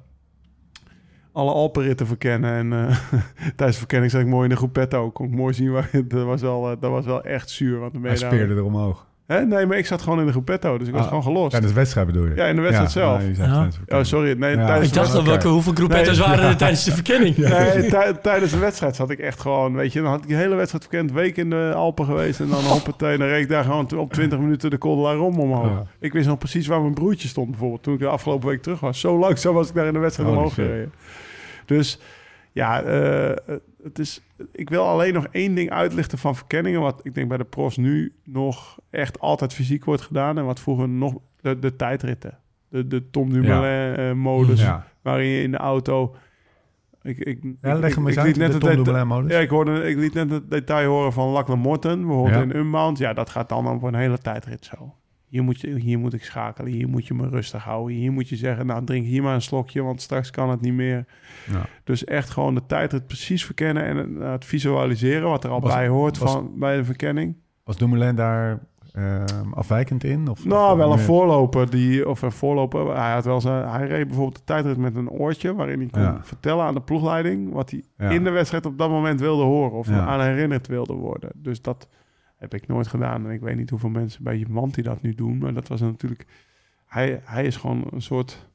[1.32, 2.52] alle Alpenritten verkennen.
[2.52, 2.98] En eh,
[3.56, 5.12] tijdens de verkenning zat ik mooi in de groepetto.
[5.12, 5.72] Kon ik mooi zien.
[5.72, 7.80] Waar, dat, was wel, eh, dat was wel echt zuur.
[7.80, 9.08] Want dan ben hij daar- speerde er omhoog.
[9.28, 9.46] Hè?
[9.46, 10.78] Nee, maar ik zat gewoon in de groepetto.
[10.78, 11.50] Dus ik was Ah, gewoon gelost.
[11.50, 12.36] Tijdens de wedstrijd bedoel je?
[12.36, 13.18] Ja, in de wedstrijd zelf.
[13.22, 13.44] ah, Ja.
[13.54, 14.38] tijdens de Oh, sorry.
[14.38, 14.66] Nee, Ja.
[14.66, 17.38] tijdens Ik dacht al, welke, hoeveel groepetters Nee, waren er tijdens de verkenning?
[17.38, 20.36] Nee, tij- tijdens de wedstrijd zat ik echt gewoon, weet je, dan had ik de
[20.36, 23.64] hele wedstrijd verkend, week in de Alpen geweest en dan hoppatee, dan reed ik daar
[23.64, 25.66] gewoon op 20 minuten de Col de la Rom omhoog.
[25.70, 25.84] Ja.
[26.00, 28.80] Ik wist nog precies waar mijn broertje stond bijvoorbeeld, toen ik de afgelopen week terug
[28.80, 29.00] was.
[29.00, 30.92] Zo langzaam was ik daar in de wedstrijd omhoog gereden.
[31.66, 32.00] Dus
[32.52, 33.30] ja, eh,
[33.86, 34.22] het is,
[34.52, 37.78] ik wil alleen nog één ding uitlichten van verkenningen, wat ik denk bij de pros
[37.78, 42.38] nu nog echt altijd fysiek wordt gedaan en wat vroeger nog, de, de tijdritten.
[42.68, 44.14] De, de Tom Dumoulin eh,
[44.60, 44.88] Ja.
[45.02, 46.16] waarin je in de auto.
[47.02, 49.32] Ik, ik, Ja, leg hem eens ik uit, liet net de het modus.
[49.32, 52.42] Ja, ik, hoorde, ik liet net het detail horen van Lachlan Morton, bijvoorbeeld Ja.
[52.42, 52.98] in Unbound.
[52.98, 54.96] Ja, dat gaat dan over een hele tijdrit zo.
[55.36, 57.96] Hier moet, je, hier moet ik schakelen, hier moet je me rustig houden.
[57.96, 60.74] Hier moet je zeggen, nou drink hier maar een slokje, want straks kan het niet
[60.74, 61.06] meer.
[61.52, 61.66] Ja.
[61.84, 65.62] Dus echt gewoon de tijdrit precies verkennen en het, nou, het visualiseren, wat er al
[65.62, 67.36] Was- bij hoort was- van, bij de verkenning.
[67.64, 68.60] Was Dumoulin daar
[68.94, 70.28] ehm, afwijkend in?
[70.28, 72.96] Of, Nou, of wel een voorloper die, of een voorloper.
[72.98, 76.02] Hij had wel zijn, hij reed bijvoorbeeld de tijdrit met een oortje waarin hij kon
[76.02, 76.20] Ja.
[76.24, 78.10] vertellen aan de ploegleiding wat hij Ja.
[78.10, 80.06] in de wedstrijd op dat moment wilde horen of Ja.
[80.06, 81.30] aan herinnerd wilde worden.
[81.36, 81.88] Dus dat
[82.36, 85.16] heb ik nooit gedaan en ik weet niet hoeveel mensen bij je die dat nu
[85.16, 86.26] doen, maar dat was natuurlijk.
[86.86, 88.48] Hij, hij is gewoon een soort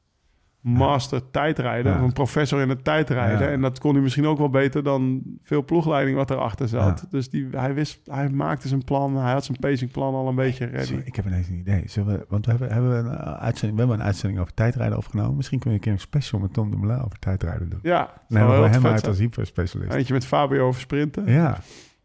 [0.61, 1.97] master tijdrijder, Ja.
[1.97, 3.47] of een professor in het tijdrijden.
[3.47, 3.53] Ja.
[3.53, 7.05] En dat kon hij misschien ook wel beter dan veel ploegleiding wat erachter zat.
[7.09, 10.65] Dus die, hij wist, hij maakte zijn plan, hij had zijn pacingplan al een beetje
[10.65, 10.85] ready.
[10.85, 11.83] Sorry, ik heb ineens een idee.
[11.85, 14.53] Zullen we, want we hebben, hebben we, een uh, uitzending, we hebben een uitzending over
[14.53, 15.35] tijdrijden opgenomen.
[15.35, 17.79] Misschien kunnen we een keer een special met Tom Dumoulin over tijdrijden doen.
[17.81, 19.11] Ja, heel we hem uit zijn.
[19.11, 19.93] als hyperspecialist.
[19.93, 21.31] Eentje met Fabio over sprinten.
[21.31, 21.59] Ja.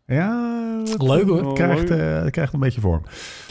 [0.06, 1.54] Ja, dat, Leuk, hoor.
[1.54, 3.02] krijgt, eh, dat krijgt een beetje vorm.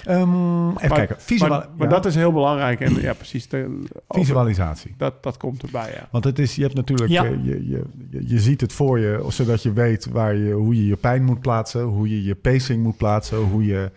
[0.05, 0.21] Ehm,
[0.69, 1.15] even Maar- kijken.
[1.19, 2.79] Visual, maar maar ja, dat is heel belangrijk.
[2.79, 3.47] En ja, precies.
[3.47, 3.65] de-
[4.07, 4.93] over- visualisatie.
[4.97, 6.07] dat, dat komt erbij, ja.
[6.11, 7.25] Want het is, je hebt natuurlijk, Ja.
[7.25, 10.75] eh, je, je, je, je ziet het voor je, zodat je weet waar je, hoe
[10.75, 13.91] je je pijn moet plaatsen, hoe je je pacing moet plaatsen, hoe je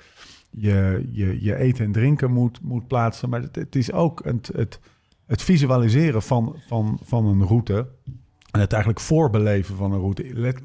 [0.51, 3.29] je, je, je eten en drinken moet, moet plaatsen.
[3.29, 4.81] Maar het, het is ook het, het,
[5.27, 7.87] het visualiseren van, van, van een route.
[8.51, 10.25] En het eigenlijk voorbeleven van een route.
[10.33, 10.61] Let,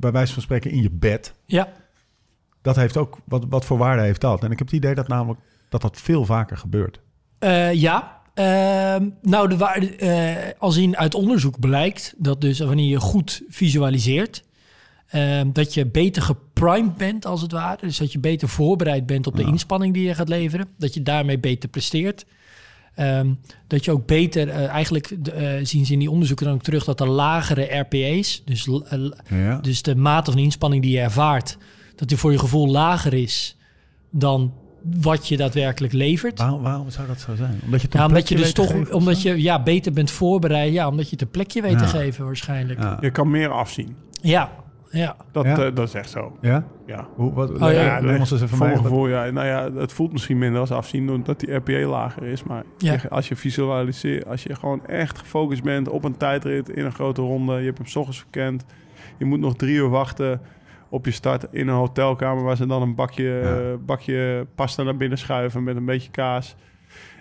[0.00, 1.34] bij, wijze van spreken in je bed.
[1.46, 1.72] Ja,
[2.62, 4.44] Dat heeft ook, wat, wat voor waarde heeft dat?
[4.44, 7.00] En ik heb het idee dat namelijk dat dat veel vaker gebeurt.
[7.38, 8.14] Eh, ja.
[8.34, 13.42] Ehm, nou, de waarde, eh, als in uit onderzoek blijkt dat dus wanneer je goed
[13.48, 14.44] visualiseert,
[15.06, 17.78] ehm, dat je beter geprimed bent als het ware.
[17.80, 20.68] Dus dat je beter voorbereid bent op de inspanning die je gaat leveren.
[20.78, 22.26] Dat je daarmee beter presteert.
[22.96, 23.30] Ehm,
[23.66, 26.84] dat je ook beter, eh, eigenlijk eh, zien ze in die onderzoeken dan ook terug
[26.84, 29.58] dat de lagere RPA's, dus, eh, Ja.
[29.58, 31.58] dus de mate van inspanning die je ervaart,
[31.96, 33.56] dat die voor je gevoel lager is
[34.10, 34.52] dan
[35.00, 36.38] wat je daadwerkelijk levert.
[36.38, 37.60] Waarom, waarom zou dat zo zijn?
[37.64, 40.72] Omdat je, Ja, omdat je dus toch, geven omdat je ja, beter bent voorbereid.
[40.72, 42.80] Ja, omdat je het een plekje weet te geven waarschijnlijk.
[43.00, 43.96] Je kan meer afzien.
[44.22, 44.64] ja.
[45.32, 45.50] Dat, Ja?
[45.64, 46.36] eh, dat is echt zo.
[46.40, 46.64] Ja?
[46.86, 47.06] Ja.
[47.14, 47.70] Hoe, wat, Oh, ja.
[47.70, 48.74] ja, neem ons eens even voor mee.
[48.74, 52.22] mijn gevoel, ja, nou ja, het voelt misschien minder als afzien omdat die RPA lager
[52.22, 52.42] is.
[52.42, 52.92] Maar Ja.
[52.92, 56.92] je- als je visualiseert, als je gewoon echt gefocust bent op een tijdrit in een
[56.92, 58.64] grote ronde, je hebt hem 's ochtends verkend,
[59.18, 60.40] je moet nog drie uur wachten
[60.88, 63.56] op je start in een hotelkamer waar ze dan een bakje, Ja.
[63.56, 66.56] eh, bakje pasta naar binnen schuiven met een beetje kaas.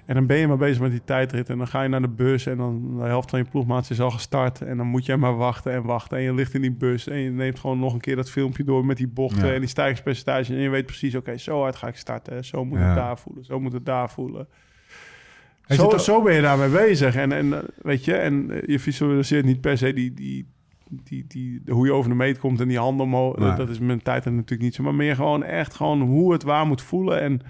[0.05, 1.49] En dan ben je maar bezig met die tijdrit.
[1.49, 4.01] En dan ga je naar de bus en dan de helft van je ploegmaats is
[4.01, 4.61] al gestart.
[4.61, 6.17] En dan moet jij maar wachten en wachten.
[6.17, 8.63] En je ligt in die bus en je neemt gewoon nog een keer dat filmpje
[8.63, 9.53] door met die bochten Ja.
[9.53, 10.49] en die stijgingspercentages.
[10.49, 12.45] En je weet precies, oké, zo hard ga ik starten.
[12.45, 12.85] Zo moet Ja.
[12.85, 14.47] het daar voelen, zo moet het daar voelen.
[15.67, 17.15] Is Zo, zo ben je daarmee bezig.
[17.15, 20.47] En, en eh, weet je, en eh, je visualiseert niet per se die, die,
[20.89, 23.37] die, die, hoe je over de meet komt en die handen omhoog.
[23.37, 23.55] Nee.
[23.55, 24.83] Dat, is met tijd natuurlijk niet zo.
[24.83, 27.21] Maar meer gewoon echt gewoon hoe het waar moet voelen.
[27.21, 27.41] En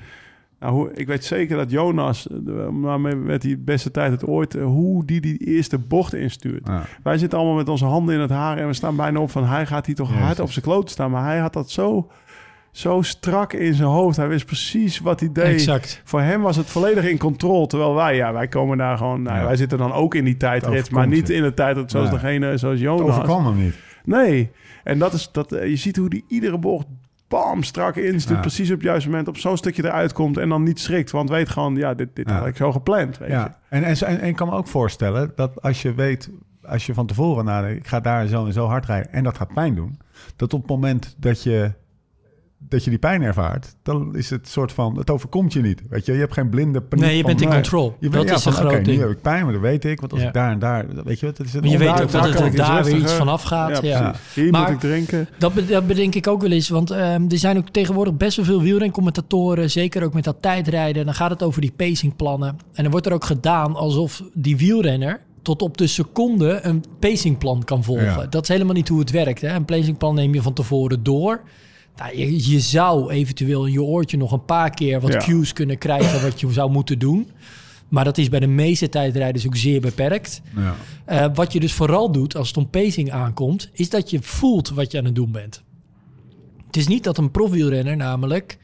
[0.60, 4.56] nou, hoe, ik weet zeker dat Jonas, eh, maar met, die beste tijd het ooit,
[4.56, 6.68] eh, hoe die die eerste bocht instuurt.
[6.68, 6.84] Ja.
[7.04, 9.46] Wij zitten allemaal met onze handen in het haar en we staan bijna op van
[9.46, 11.12] hij gaat hier toch hard op zijn kloot staan.
[11.12, 12.12] Maar hij had dat zo,
[12.72, 14.18] zo strak in zijn hoofd.
[14.18, 15.46] Hij wist precies wat hij deed.
[15.46, 16.02] Exact.
[16.04, 17.68] Voor hem was het volledig in controle.
[17.68, 19.22] Terwijl wij, ja, wij komen daar gewoon...
[19.22, 19.46] Nou, Ja.
[19.46, 20.92] Wij zitten dan ook in die tijdrit.
[20.92, 21.34] Maar niet je.
[21.34, 22.20] in de tijdrit zoals Nee.
[22.20, 23.10] degene, zoals Het Jonas.
[23.10, 23.76] overkwam hem niet.
[24.06, 24.50] Nee.
[24.84, 25.52] En dat is dat...
[25.52, 26.86] eh, Je ziet hoe die iedere bocht
[27.28, 28.36] bam, strak instuurt.
[28.36, 28.42] Ja.
[28.42, 30.38] Precies op het juiste moment op zo'n stukje eruit komt.
[30.38, 31.12] En dan niet schrikt.
[31.12, 32.38] Want weet gewoon, ja, dit, dit Ja.
[32.38, 33.18] had ik zo gepland.
[33.18, 33.34] Weet je.
[33.36, 33.58] Ja.
[33.70, 36.30] En, en, en, en ik kan me ook voorstellen dat als je weet,
[36.64, 39.38] als je van tevoren nadenkt, ik ga daar zo en zo hard rijden en dat
[39.38, 40.00] gaat pijn doen,
[40.36, 41.72] dat op het moment dat je,
[42.70, 45.82] dat je die pijn ervaart, dan is het soort van, het overkomt je niet.
[45.90, 47.06] Weet je, je hebt geen blinde paniek.
[47.06, 47.58] Nee, je van, bent in nee.
[47.58, 47.96] control.
[48.00, 49.00] Je Dat bent, ja, is van, een groot oké, nu ding.
[49.00, 50.00] heb ik pijn, maar dat weet ik.
[50.00, 50.28] Want als Ja.
[50.28, 52.40] ik daar en daar, weet je wat, het is Maar je weet ook dat het
[52.40, 53.18] er daar weer iets rustiger.
[53.18, 53.82] van afgaat.
[53.82, 54.16] Ja, Ja.
[54.34, 55.28] Hier Maar- moet ik drinken.
[55.38, 56.70] Dat, be- dat bedenk ik ook wel eens.
[56.70, 59.72] Want ehm, er zijn ook tegenwoordig best wel veel wielrencommentatoren.
[59.72, 61.06] Zeker ook met dat tijdrijden.
[61.06, 62.50] Dan gaat het over die pacingplannen.
[62.74, 67.64] En dan wordt er ook gedaan alsof die wielrenner tot op de seconde een pacingplan
[67.64, 68.06] kan volgen.
[68.06, 68.26] Ja.
[68.30, 69.42] Dat is helemaal niet hoe het werkt.
[69.42, 69.54] Hè?
[69.56, 71.42] Een pacingplan neem je van tevoren door.
[71.98, 75.20] Nou, je, je zou eventueel in je oortje nog een paar keer wat Ja.
[75.20, 77.30] cues kunnen krijgen wat je zou moeten doen.
[77.90, 80.42] Maar dat is bij de meeste tijdrijders ook zeer beperkt.
[80.56, 80.76] Ja.
[81.06, 84.70] Eh, wat je dus vooral doet als het om pacing aankomt, is dat je voelt
[84.70, 85.64] wat je aan het doen bent.
[86.66, 88.58] Het is niet dat een profwielrenner namelijk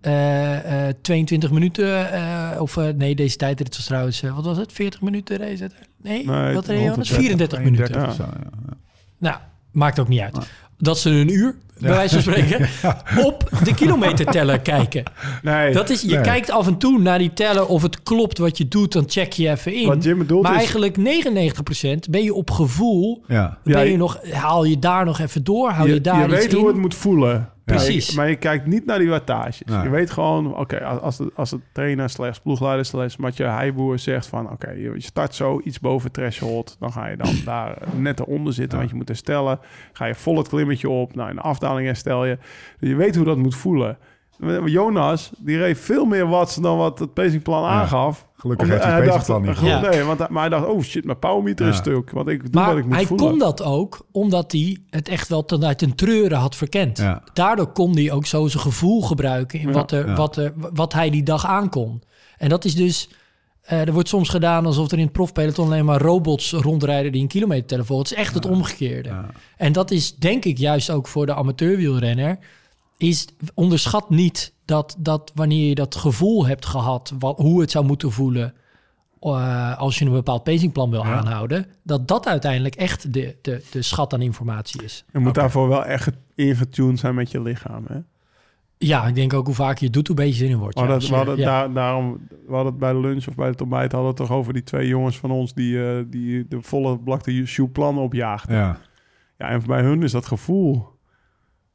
[0.00, 4.72] eh, eh, 22 minuten, eh, of eh, nee, deze tijdrit was trouwens, wat was het,
[4.72, 5.70] 40 minuten race?
[6.02, 7.08] Nee, Nee, wat reed rond Jonas?
[7.08, 7.84] de 34 minuten.
[7.86, 8.24] 32 Ja.
[8.26, 8.50] of zo, ja.
[8.68, 8.76] Ja.
[9.18, 9.36] Nou,
[9.72, 10.38] maakt ook niet uit.
[10.78, 12.68] Dat ze een uur, bij wijze van spreken,
[13.26, 15.02] op de kilometerteller kijken.
[15.42, 16.20] Nee, Dat is, je Nee.
[16.20, 19.32] kijkt af en toe naar die teller of het klopt wat je doet, dan check
[19.32, 19.86] je even in.
[19.86, 23.34] Wat Jim bedoelt maar is- eigenlijk 99% ben je op gevoel Ja.
[23.64, 25.70] Ja, ben je je- nog, haal je daar nog even door?
[25.70, 26.58] Hou je, je, daar je iets weet in?
[26.58, 27.48] hoe het moet voelen.
[27.64, 28.06] Precies.
[28.06, 29.62] Maar je, maar je kijkt niet naar die wattages.
[29.64, 29.82] Nee.
[29.82, 33.98] Je weet gewoon, oké, als als de, als de trainer slechts, ploegleider slechts, Mathieu Heijboer
[33.98, 37.78] zegt van, oké, je je start zo iets boven threshold, dan ga je dan daar
[37.96, 39.58] net eronder zitten, want je moet herstellen.
[39.92, 42.38] Ga je vol het klimmetje op, nou in de afdaling herstel je.
[42.78, 43.98] Je weet hoe dat moet voelen.
[44.64, 48.26] Jonas, die reed veel meer watts dan wat het pacingplan aangaf.
[48.36, 49.90] Gelukkig heeft hij het dacht, pacingplan niet gehoord.
[49.94, 51.80] Nee, want, hij- maar hij dacht, oh shit, mijn powermeter is Ja.
[51.80, 52.10] stuk.
[52.10, 53.28] Want ik doe wat Maar ik moet hij voelen.
[53.28, 56.98] kon dat ook omdat hij het echt wel ten uit een treuren had verkend.
[56.98, 57.22] Ja.
[57.32, 59.72] Daardoor kon hij ook zo zijn gevoel gebruiken in Ja.
[59.74, 60.14] wat, er, Ja.
[60.14, 62.02] wat, er, wat hij die dag aankon.
[62.38, 63.08] En dat is dus...
[63.62, 67.22] eh, er wordt soms gedaan alsof er in het profpeloton alleen maar robots rondrijden die
[67.22, 68.06] een kilometer tellen volgen.
[68.08, 69.08] Het is echt het omgekeerde.
[69.08, 69.26] Ja.
[69.56, 72.38] En dat is denk ik juist ook voor de amateurwielrenner.
[72.96, 77.84] Is onderschat niet dat, dat wanneer je dat gevoel hebt gehad, wat, hoe het zou
[77.84, 78.54] moeten voelen.
[79.20, 83.82] eh, als je een bepaald pacingplan wil aanhouden, dat dat uiteindelijk echt de, de, de
[83.82, 85.04] schat aan informatie is.
[85.12, 87.84] Je moet daarvoor wel echt ingetuned zijn met je lichaam.
[87.88, 87.98] Hè?
[88.78, 90.74] Ja, ik denk ook hoe vaak je het doet, hoe beter je erin wordt.
[90.74, 91.44] Ja, hadden, als we, hadden ja.
[91.44, 94.28] daar, daarom, we hadden het bij de lunch of bij het ontbijt hadden we het
[94.28, 98.02] toch over die twee jongens van ons die, eh, die de volle blakte shoe plannen
[98.02, 98.56] opjaagden.
[98.56, 98.78] Ja.
[99.38, 100.93] Ja, en bij hun is dat gevoel.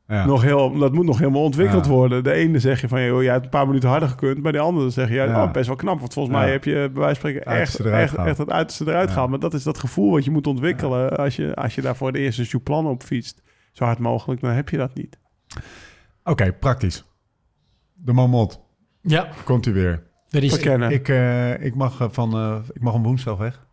[0.10, 0.26] Ja.
[0.26, 1.92] nog heel, dat moet nog helemaal ontwikkeld Ja.
[1.92, 2.24] worden.
[2.24, 4.42] De ene zeg je van, joh, jij hebt een paar minuten harder gekund.
[4.42, 5.44] Bij de andere zeg je, ja, Ja.
[5.44, 6.00] oh, best wel knap.
[6.00, 6.42] Want volgens Ja.
[6.42, 9.12] mij heb je bij wijze van spreken echt, echt, echt het uiterste eruit Ja.
[9.14, 9.30] gehaald.
[9.30, 12.12] Maar dat is dat gevoel wat je moet ontwikkelen als, je, als je daar voor
[12.12, 13.42] de eerste Jouplan op fietst.
[13.72, 15.20] Zo hard mogelijk, dan heb je dat niet.
[16.24, 17.04] Oké, praktisch.
[17.96, 18.62] De Marmot,
[19.02, 20.04] Ja, komt hij weer.
[20.30, 20.54] er is...
[20.54, 20.92] Verkennen.
[20.92, 23.68] Ik, eh, ik, mag, eh, van, eh, ik mag om woensdag weg.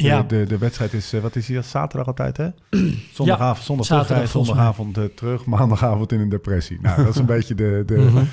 [0.00, 2.48] Ja, De, de, wedstrijd is, eh, wat is hier, zaterdag altijd, hè?
[3.14, 4.64] Zondagavond, zondag zaterdag terugrijden, volgens mij.
[4.64, 6.78] zondagavond eh, terug, maandagavond in een depressie.
[6.80, 8.24] Nou, dat is een beetje de, de, Mhm.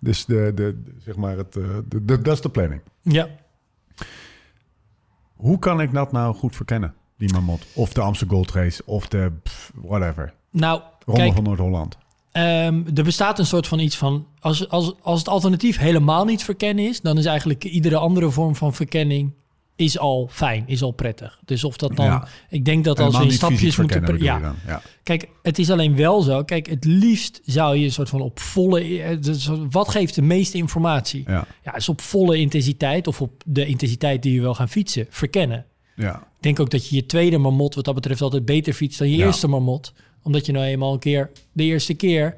[0.00, 2.80] dus de, de, zeg maar, het, eh, de, de, dat is de planning.
[3.02, 3.28] ja.
[5.34, 7.66] Hoe kan ik dat nou goed verkennen, die Marmot?
[7.74, 10.32] Of de Amsterdam Gold Race, of de pff, whatever.
[10.50, 11.96] Nou, Ronde kijk, van Noord-Holland.
[12.32, 14.26] Ehm, er bestaat een soort van iets van...
[14.40, 17.00] Als, als, als het alternatief helemaal niet verkennen is...
[17.00, 19.32] dan is eigenlijk iedere andere vorm van verkenning...
[19.80, 21.40] is al fijn, is al prettig.
[21.44, 22.06] Dus of dat dan...
[22.06, 22.28] Ja.
[22.48, 24.18] Ik denk dat als we in stapjes moeten...
[24.18, 24.54] Ja?
[24.66, 24.82] Ja.
[25.02, 26.44] kijk, het is alleen wel zo...
[26.44, 29.02] Kijk, het liefst zou je een soort van op volle...
[29.02, 31.24] eh, dus Wat geeft de meeste informatie?
[31.26, 31.46] Ja.
[31.64, 33.06] Ja, is op volle intensiteit...
[33.06, 35.64] of op de intensiteit die je wil gaan fietsen, verkennen.
[35.94, 36.16] Ja.
[36.16, 39.10] Ik denk ook dat je je tweede marmot wat dat betreft altijd beter fietst dan
[39.10, 39.26] je Ja.
[39.26, 39.92] eerste marmot.
[40.22, 42.36] Omdat je nou eenmaal een keer de eerste keer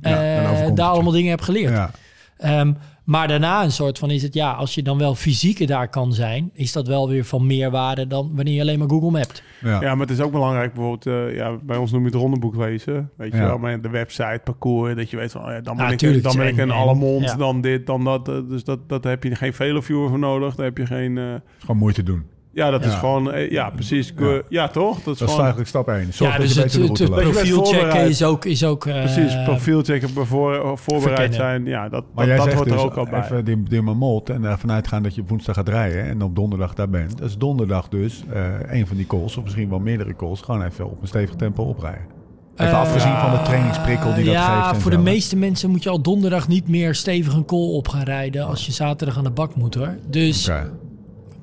[0.00, 1.72] het daar allemaal dingen hebt geleerd.
[1.72, 1.90] Ja.
[2.36, 2.72] Ehm,
[3.04, 6.12] maar daarna een soort van is het ja, als je dan wel fysieke daar kan
[6.12, 9.42] zijn, is dat wel weer van meerwaarde dan wanneer je alleen maar Google Mapt.
[9.60, 9.80] Ja.
[9.80, 12.56] Ja, maar het is ook belangrijk, bijvoorbeeld, eh, ja, bij ons noem je het rondeboek
[12.56, 13.10] lezen.
[13.16, 13.44] Weet je Ja.
[13.46, 15.98] wel, maar de website, parcours, dat je weet van, oh ja, dan ben Ja, ik,
[15.98, 17.34] tuurlijk, dan ben ik een allemond, ja.
[17.36, 18.28] dan dit, dan dat.
[18.28, 20.54] eh, Dus dat, dat heb je geen vele viewer voor nodig.
[20.54, 21.18] Daar heb je geen...
[21.18, 21.24] eh,
[21.58, 22.24] Gewoon moeite doen.
[22.54, 22.98] Ja, dat is Ja.
[22.98, 24.12] gewoon, eh, ja, precies.
[24.18, 24.42] Ja.
[24.48, 25.02] Ja, toch?
[25.02, 26.12] Dat is Dat is eigenlijk stap 1.
[26.12, 27.20] Zorg ja, dat dus je het, beter de het, het loopt.
[27.22, 28.10] je bent profiel checken voorbereid.
[28.10, 31.34] is ook, is ook eh, Precies, profiel checken, bevoor, voorbereid verkennen.
[31.34, 31.64] zijn.
[31.64, 33.20] Ja, dat, Maar dat, jij dat hoort dus er ook al bij.
[33.22, 36.34] even die, die Marmot en ervan uitgaan dat je op woensdag gaat rijden en op
[36.36, 37.18] donderdag daar bent.
[37.18, 38.44] Dat is donderdag dus eh,
[38.78, 41.62] een van die calls, of misschien wel meerdere calls, gewoon even op een stevig tempo
[41.62, 42.20] oprijden.
[42.56, 44.74] Even afgezien van de trainingsprikkel die dat ja, geeft.
[44.74, 47.88] en voor de meeste mensen moet je al donderdag niet meer stevig een call op
[47.88, 49.96] gaan rijden als je zaterdag aan de bak moet hoor.
[50.08, 50.50] Dus.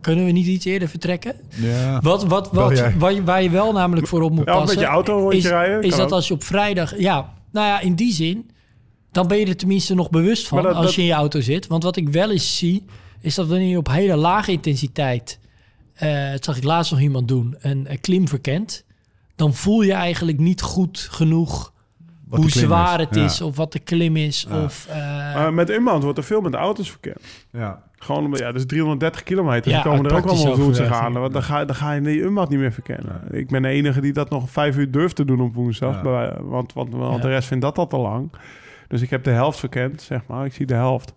[0.02, 1.36] Kunnen we niet iets eerder vertrekken?
[1.56, 2.00] Ja.
[2.00, 4.66] Wat, wat, wat, waar, je, waar je wel namelijk voor op moet Ja, of met
[4.66, 4.82] passen...
[4.84, 6.12] je auto rondje is, rijden, Is dat ook.
[6.12, 7.00] als je op vrijdag...
[7.00, 8.50] Ja, nou ja, in die zin...
[9.12, 11.42] Dan ben je er tenminste nog bewust van dat- als dat- je in je auto
[11.42, 11.68] zit.
[11.68, 12.86] Want wat ik wel eens zie...
[13.22, 15.40] is dat wanneer je op hele lage intensiteit...
[15.94, 17.56] eh dat zag ik laatst nog iemand doen...
[17.60, 18.86] een, een klim verkent...
[19.36, 21.74] dan voel je eigenlijk niet goed genoeg...
[22.28, 23.06] Wat hoe de zwaar is.
[23.06, 23.24] het Ja.
[23.26, 23.42] is...
[23.42, 24.46] of wat de klim is.
[24.50, 24.64] Ja.
[24.64, 27.18] Of, eh, met inbound wordt er veel met auto's verkend.
[27.52, 27.84] Ja.
[28.00, 29.72] Gewoon, omdat- ja, dus 330 kilometer.
[29.72, 31.14] Ja, die komen er ook allemaal op woensdag aan.
[31.14, 33.22] Want dan ga, dan ga je die unmat niet meer verkennen.
[33.32, 35.96] Ik ben de enige die dat nog vijf uur durft te doen op woensdag.
[35.96, 36.02] Ja.
[36.02, 37.22] Bij- want want, want Ja.
[37.22, 38.32] de rest vindt dat al te lang.
[38.88, 40.46] Dus ik heb de helft verkend, zeg maar.
[40.46, 41.14] Ik zie de helft.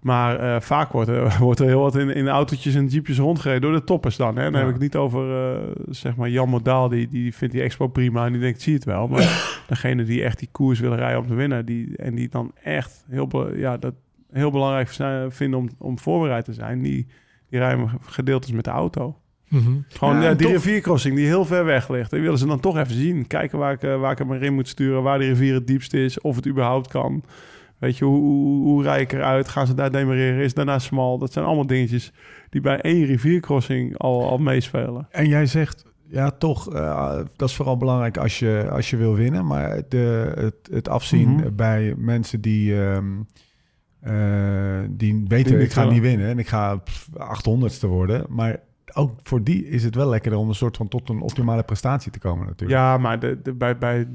[0.00, 3.60] Maar eh, vaak wordt er, wordt er heel wat in, in autootjes en jeepjes rondgereden
[3.62, 4.36] door de toppers dan.
[4.36, 4.42] Hè?
[4.42, 4.58] Dan Ja.
[4.58, 6.88] heb ik het niet over, eh, zeg maar, Jan Modaal.
[6.88, 9.08] Die, die vindt die expo prima en die denkt, zie het wel.
[9.08, 11.66] Maar degene die echt die koers willen rijden om te winnen...
[11.66, 13.94] Die, en die dan echt heel, ja, dat
[14.36, 16.82] heel belangrijk zijn- vinden om, om voorbereid te zijn...
[16.82, 17.06] die,
[17.50, 19.16] die rijden gedeeltes met de auto.
[19.48, 19.70] mhm.
[19.88, 22.10] Gewoon Ja, ja, die toch- riviercrossing die heel ver weg ligt.
[22.10, 23.26] Die willen ze dan toch even zien.
[23.26, 25.02] Kijken waar ik, eh, waar ik hem maar in moet sturen.
[25.02, 26.20] Waar die rivier het diepst is.
[26.20, 27.22] Of het überhaupt kan.
[27.78, 29.48] Weet je, hoe, hoe, hoe rij ik eruit?
[29.48, 30.44] Gaan ze daar demareren?
[30.44, 31.18] Is daarna smal?
[31.18, 32.12] Dat zijn allemaal dingetjes
[32.50, 35.06] die bij één riviercrossing al, al meespelen.
[35.10, 39.14] En jij zegt, ja toch, eh, dat is vooral belangrijk als je, als je wil
[39.14, 39.46] winnen.
[39.46, 41.54] Maar de, het, het afzien Mhm.
[41.54, 43.04] bij mensen die, ehm,
[44.00, 48.26] eh, die weten, ik ga niet winnen en ik ga pff, 800ste worden.
[48.28, 48.60] Maar
[48.92, 52.12] ook voor die is het wel lekkerder om een soort van tot een optimale prestatie
[52.12, 52.80] te komen natuurlijk.
[52.80, 54.08] Ja, maar de, de, bij, bij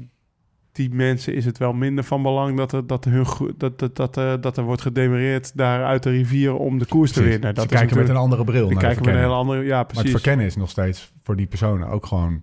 [0.72, 4.16] die mensen is het wel minder van belang dat er, dat hun, dat, dat, dat,
[4.16, 7.54] eh, dat er wordt gedemereerd daar uit de rivier om de koers te winnen.
[7.54, 9.62] Dat Ze kijken met een andere bril naar kijken met een hele andere...
[9.64, 10.02] Ja, Maar precies.
[10.02, 12.42] het verkennen is nog steeds voor die personen ook gewoon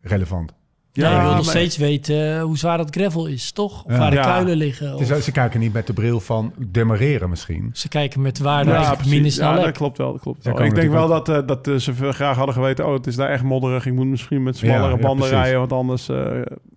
[0.00, 0.54] relevant.
[0.92, 3.84] Ja, je wil nog maar- steeds weten eh, hoe zwaar dat gravel is, toch?
[3.84, 3.98] Of Ja.
[3.98, 4.22] waar de Ja.
[4.22, 4.94] kuilen liggen.
[4.94, 7.70] Of- ze kijken niet met de bril van demareren misschien.
[7.72, 10.12] Ze kijken met waar de Ja, Ja, dat klopt wel.
[10.12, 10.62] Dat klopt wel.
[10.64, 12.86] Ik denk wel dat, eh, dat eh, ze veel graag hadden geweten...
[12.86, 13.86] oh, het is daar echt modderig.
[13.86, 15.58] Ik moet misschien met smallere banden rijden...
[15.58, 16.26] want anders eh,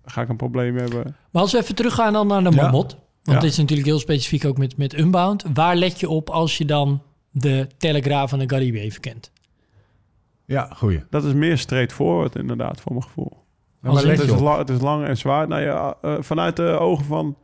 [0.04, 1.16] ga ik een probleem hebben.
[1.30, 2.62] Maar als we even teruggaan dan naar de Ja.
[2.62, 2.90] Marmot.
[3.22, 3.44] Want Ja.
[3.44, 5.44] dit is natuurlijk heel specifiek ook met, met Unbound.
[5.54, 9.30] Waar let je op als je dan de Telegraaf van de Garibi even kent?
[10.46, 11.02] Ja, goeie.
[11.10, 13.42] Dat is meer straightforward inderdaad, voor mijn gevoel.
[13.84, 15.48] Maar let Het je het is lang en zwaar.
[15.48, 17.36] Nou ja, eh, vanuit de ogen van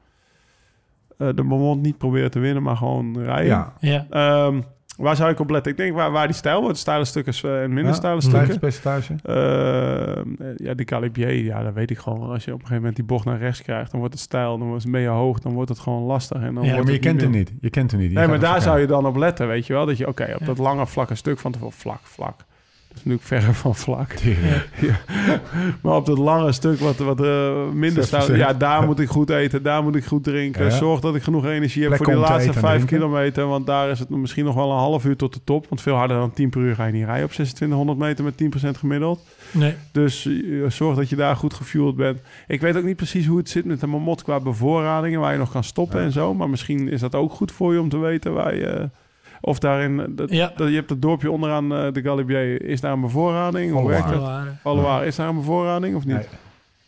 [1.19, 2.63] eh, de moment niet proberen te winnen...
[2.63, 3.47] maar gewoon rijden.
[3.47, 4.07] Ja, Ja.
[4.11, 4.61] Ehm,
[4.97, 5.73] waar zou ik op letten?
[5.73, 6.79] Ik denk waar, waar die stijl wordt.
[6.79, 8.55] Steile stukken eh, en minder Ja, steile stukken.
[8.55, 9.15] stijgingspercentage.
[9.23, 12.31] Ehm, ja, die Calibier, ja, dat weet ik gewoon.
[12.31, 14.59] Als je op een gegeven moment die bocht naar rechts krijgt, dan wordt het stijl,
[14.59, 16.37] dan wordt het je hoog, dan wordt het gewoon lastig.
[16.43, 17.53] En dan Ja, maar je het kent hem meer- niet.
[17.61, 18.11] Je kent hem niet.
[18.11, 19.87] Je Nee, maar daar zou je dan op letten, weet je wel?
[19.87, 20.47] Dat je, oké, op Ja.
[20.47, 22.35] dat lange vlakke stuk van tevoren, vlak, vlak.
[22.91, 24.13] Dat is natuurlijk verre van vlak.
[24.81, 25.01] Ja.
[25.83, 28.07] Maar op dat lange stuk wat, wat eh, minder 6%.
[28.07, 28.27] staat...
[28.27, 30.65] Ja, daar moet ik goed eten, daar moet ik goed drinken.
[30.65, 30.71] Ja.
[30.71, 32.99] Zorg dat ik genoeg energie heb Plek voor die laatste vijf drinken.
[32.99, 33.47] kilometer.
[33.47, 35.67] Want daar is het misschien nog wel een half uur tot de top.
[35.69, 38.75] Want veel harder dan 10 per uur ga je niet rijden op 2600 meter met
[38.77, 39.21] 10% gemiddeld.
[39.51, 39.75] Nee.
[39.93, 40.33] Dus eh,
[40.69, 42.21] zorg dat je daar goed gefueld bent.
[42.47, 45.21] Ik weet ook niet precies hoe het zit met de mamot qua bevoorradingen...
[45.21, 46.35] waar je nog kan stoppen en zo.
[46.35, 48.91] Maar misschien is dat ook goed voor je om te weten waar je...
[49.41, 50.53] Of daarin, dat, Ja.
[50.57, 52.63] dat, je hebt het dorpje onderaan eh, de Galibier.
[52.63, 53.73] Is daar een bevoorrading?
[53.73, 54.09] Hoe werkt
[54.65, 55.03] dat?
[55.05, 56.15] Is daar een bevoorrading of niet?
[56.17, 56.27] Nee.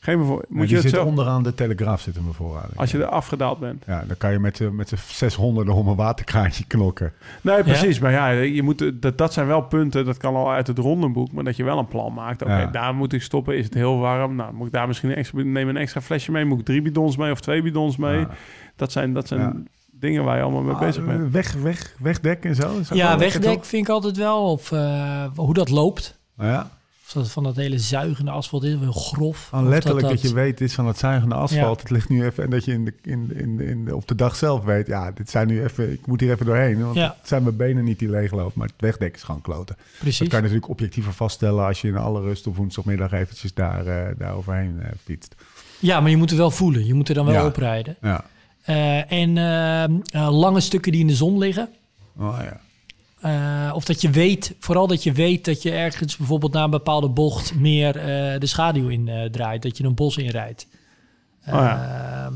[0.00, 0.44] Geen bevoor...
[0.48, 1.06] Moet je het zit zelf...
[1.06, 2.76] onderaan de Telegraaf zitten bevoorrading.
[2.78, 3.84] Als je er afgedaald bent.
[3.86, 7.12] Ja, dan kan je met, de- met de 600 om een waterkraantje knokken.
[7.40, 7.98] Nee, precies.
[7.98, 10.04] Maar ja, je moet, dat, dat zijn wel punten.
[10.04, 11.32] Dat kan al uit het rondenboek.
[11.32, 12.42] Maar dat je wel een plan maakt.
[12.42, 12.66] Oké, Ja.
[12.66, 13.56] daar moet ik stoppen.
[13.56, 14.34] Is het heel warm?
[14.34, 16.44] Nou, moet ik daar misschien een extra, neem een extra flesje mee?
[16.44, 18.18] Moet ik drie bidons mee of twee bidons mee?
[18.18, 18.28] Ja.
[18.76, 19.52] Dat zijn, dat zijn Ja.
[20.02, 21.32] Dingen waar je allemaal mee bezig Ah, bent.
[21.32, 22.76] Weg, weg, wegdek en zo.
[22.78, 24.50] Dat Ja, wegdek vind ik altijd wel.
[24.50, 26.18] Of eh, hoe dat loopt.
[26.38, 26.70] Ja,
[27.06, 29.48] Of dat van dat hele zuigende asfalt is, heel grof.
[29.52, 31.76] Of letterlijk dat, dat, je weet, dit is van het zuigende asfalt.
[31.76, 31.82] Ja.
[31.82, 34.14] Het ligt nu even, en dat je in de, in, in, in de- op de
[34.14, 36.82] dag zelf weet, ja, dit zijn nu even, ik moet hier even doorheen.
[36.82, 37.16] Want Ja.
[37.18, 39.76] het zijn mijn benen niet die leeglopen, maar het wegdek is gewoon kloten.
[39.98, 40.18] Precies.
[40.18, 43.86] Dat kan je natuurlijk objectiever vaststellen als je in alle rust op woensdagmiddag eventjes daar,
[43.86, 45.34] eh, daar overheen eh, fietst.
[45.78, 46.86] Ja, maar je moet het wel voelen.
[46.86, 47.46] Je moet er dan wel Ja.
[47.46, 47.96] oprijden.
[48.00, 48.24] Ja.
[48.62, 49.90] Eh, en eh, eh,
[50.38, 51.68] lange stukken die in de zon liggen.
[52.18, 52.60] Oh, ja.
[53.74, 57.08] Of dat je weet, vooral dat je weet dat je ergens bijvoorbeeld na een bepaalde
[57.08, 57.92] bocht meer
[58.38, 59.62] de schaduw in draait.
[59.62, 60.66] Dat je een bos inrijdt.
[61.46, 62.30] Oh ja.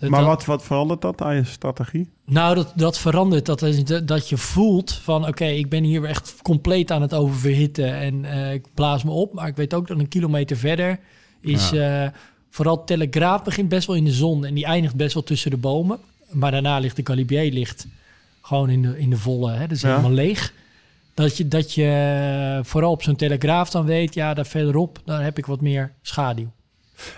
[0.00, 2.10] Ehm, Maar dat- wat, wat verandert dat aan je strategie?
[2.24, 3.46] Nou, dat, dat verandert.
[3.46, 5.26] Dat, is, dat, je voelt van...
[5.26, 7.94] oké, ik ben hier echt compleet aan het oververhitten...
[7.94, 9.32] en ik blaas me op.
[9.32, 10.98] Maar ik weet ook dat een kilometer verder
[11.40, 11.72] is...
[12.50, 14.44] vooral Telegraaf begint best wel in de zon...
[14.44, 15.98] en die eindigt best wel tussen de bomen.
[16.30, 17.86] Maar daarna ligt de Galibier ligt
[18.42, 19.52] gewoon in de, in de volle...
[19.52, 19.88] Hè, dus Ja.
[19.88, 20.52] helemaal leeg.
[21.14, 24.14] Dat je, dat je vooral op zo'n Telegraaf dan weet...
[24.14, 26.50] ja, daar verderop, daar heb ik wat meer schaduw.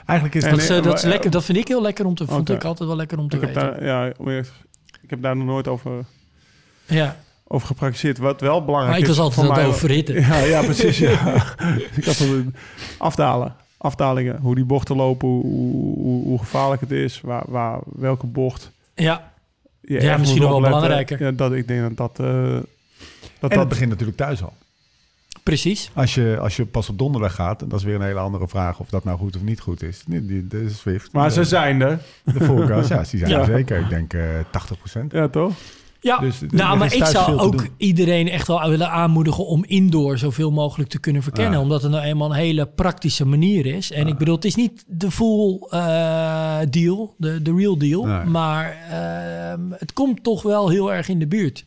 [0.07, 0.51] Eigenlijk is dat...
[0.51, 2.27] Dat, is, eh, dat, is maar, lekker, eh, dat vind ik heel lekker om te...
[2.27, 2.53] vond Oké.
[2.53, 3.71] ik altijd wel lekker om te Ik heb, weten.
[3.71, 4.13] daar, ja,
[5.03, 6.05] ik heb daar nog nooit over,
[6.87, 7.17] ja,
[7.49, 8.19] over gepraktiseerd.
[8.19, 10.15] Wat wel belangrijk maar ik is was altijd aan het overhitten.
[10.21, 10.99] Ja, ja precies.
[10.99, 11.35] Ja.
[11.97, 12.55] ik had een
[12.99, 13.55] afdalen.
[13.79, 14.37] Afdalingen.
[14.41, 15.29] Hoe die bochten lopen.
[15.29, 17.21] Hoe, hoe, hoe gevaarlijk het is.
[17.21, 18.71] Waar, waar, welke bocht.
[18.95, 19.33] Ja,
[19.81, 21.23] je Ja, misschien nog wel belangrijker.
[21.23, 22.27] Ja, dat, ik denk dat dat...
[22.27, 22.63] eh, dat, en
[23.41, 24.53] dat het begint natuurlijk thuis al.
[25.43, 25.91] precies.
[25.95, 28.49] Als je, als je pas op donderdag gaat, en dat is weer een hele andere
[28.49, 30.03] vraag of dat nou goed of niet goed is.
[30.07, 31.13] Die, die, de Swift.
[31.13, 32.01] maar ze de, zijn er.
[32.25, 33.39] de voorkast, ja, die zijn Ja.
[33.39, 33.79] er zeker.
[33.81, 34.23] Ik denk eh
[35.03, 35.07] 80%.
[35.09, 35.53] Ja, toch?
[36.01, 37.69] Ja, Dus nou, maar ik zou ook doen.
[37.77, 41.53] iedereen echt wel willen aanmoedigen om indoor zoveel mogelijk te kunnen verkennen.
[41.53, 41.61] Ja.
[41.61, 43.91] Omdat het nou eenmaal een hele praktische manier is.
[43.93, 48.05] En ik bedoel, het is niet de full eh, deal, de, de real deal.
[48.05, 48.25] Nee.
[48.25, 51.65] Maar ehm, het komt toch wel heel erg in de buurt.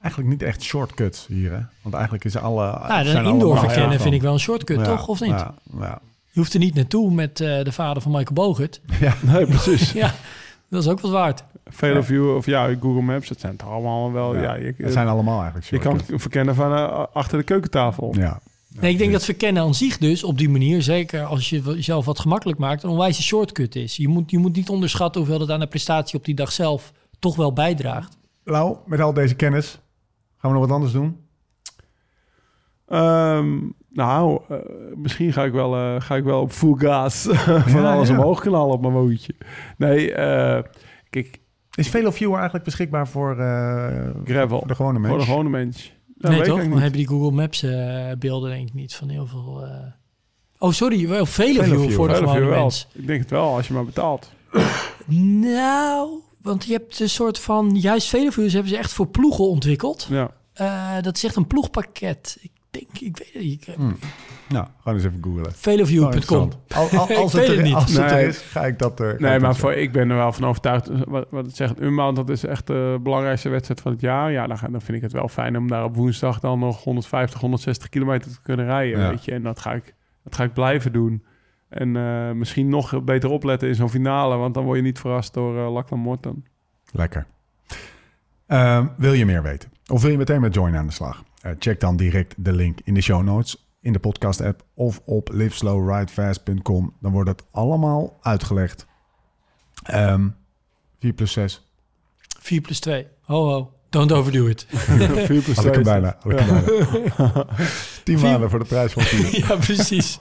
[0.00, 1.60] Eigenlijk niet echt shortcuts hier, hè?
[1.82, 2.78] Want eigenlijk is alle...
[2.88, 4.00] Nou, zijn indoor verkennen van.
[4.00, 5.08] vind ik wel een shortcut, Ja, toch?
[5.08, 5.30] Of niet?
[5.30, 5.98] Ja, ja.
[6.32, 8.80] Je hoeft er niet naartoe met eh, de vader van Michael Bogert.
[9.00, 9.14] ja.
[9.22, 9.92] Nee, precies.
[10.02, 10.14] ja,
[10.70, 11.44] dat is ook wat waard.
[11.64, 13.28] Veloview of ja, Google Maps.
[13.28, 14.36] Het zijn toch allemaal wel...
[14.36, 18.14] Ja, je, het zijn allemaal eigenlijk je kan verkennen van eh, achter de keukentafel.
[18.16, 18.40] Ja.
[18.80, 22.04] Nee, ik denk dat verkennen aan zich dus op die manier, zeker als je jezelf
[22.04, 23.96] wat gemakkelijk maakt, een onwijze shortcut is.
[23.96, 26.92] Je moet, je moet niet onderschatten hoeveel het aan de prestatie op die dag zelf
[27.18, 28.16] toch wel bijdraagt.
[28.44, 29.80] Lau, met al deze kennis,
[30.36, 31.16] gaan we nog wat anders doen?
[32.86, 33.58] Ehm,
[33.92, 34.56] nou, eh,
[34.94, 37.22] misschien ga ik wel, eh, ga ik wel op full gas
[37.66, 38.16] van Ja, alles ja.
[38.16, 39.34] omhoog knallen op mijn woontje.
[39.76, 40.62] Nee, eh,
[41.10, 41.40] kijk,
[41.74, 44.58] Is Veloviewer eigenlijk beschikbaar voor, eh, Gravel.
[44.58, 45.24] voor de gewone voor de mens?
[45.24, 45.92] gewone mens.
[46.16, 46.58] Nee weet toch?
[46.58, 46.78] Dan niet.
[46.80, 49.62] heb je die Google Maps eh, beelden denk ik niet van heel veel...
[49.64, 49.70] eh,
[50.58, 51.44] Oh, sorry, wel voor
[52.08, 52.58] de gewone wel.
[52.60, 52.88] mens.
[52.92, 54.30] Ik denk het wel, als je maar betaalt.
[55.06, 57.70] Nou, want je hebt een soort van...
[57.76, 60.06] Juist Veloviews hebben ze echt voor ploegen ontwikkeld.
[60.10, 60.30] Ja.
[60.52, 62.36] Eh, dat is echt een ploegpakket.
[62.40, 63.64] Ik denk, ik weet het niet.
[63.76, 63.96] Hmm.
[64.48, 65.46] Nou, gewoon eens even googlen.
[65.46, 66.12] Oh, Veloview.com.
[66.12, 66.58] interessant.
[66.68, 67.74] Al, al, als het, het er, niet.
[67.74, 69.00] als het er is, ga ik dat...
[69.00, 70.88] eh, ga Nee, ik maar voor, ik ben er wel van overtuigd.
[71.06, 74.32] Wat, wat het zegt, Unbound, dat is echt de belangrijkste wedstrijd van het jaar.
[74.32, 76.84] Ja, dan, ga- dan vind ik het wel fijn om daar op woensdag dan nog
[76.84, 79.00] 150, 160 kilometer te kunnen rijden.
[79.00, 79.08] Ja.
[79.10, 79.32] Weet je?
[79.32, 79.94] En dat ga, ik,
[80.24, 81.24] dat ga ik blijven doen.
[81.68, 85.34] En eh, misschien nog beter opletten in zo'n finale, want dan word je niet verrast
[85.34, 86.44] door uh, Lachlan Morton.
[86.92, 87.26] Lekker.
[88.46, 89.72] Ehm, wil je meer weten?
[89.86, 91.22] Of wil je meteen met Join aan de slag?
[91.40, 95.00] Eh, check dan direct de link in de show notes, in de podcast app of
[95.04, 96.94] op liveslowridefast.com.
[97.00, 98.86] Dan wordt het allemaal uitgelegd.
[99.82, 100.28] Ehm
[101.00, 101.70] 4 plus 6.
[102.40, 103.06] 4 plus 2.
[103.22, 103.72] Ho, ho.
[103.90, 104.66] Don't overdo it.
[104.68, 106.16] 4 plus Had ik hem bijna.
[106.22, 106.62] Had ik hem Ja.
[107.16, 107.46] bijna.
[108.04, 109.38] 10 Vier- maanden voor de prijs van 4.
[109.48, 110.18] ja, precies.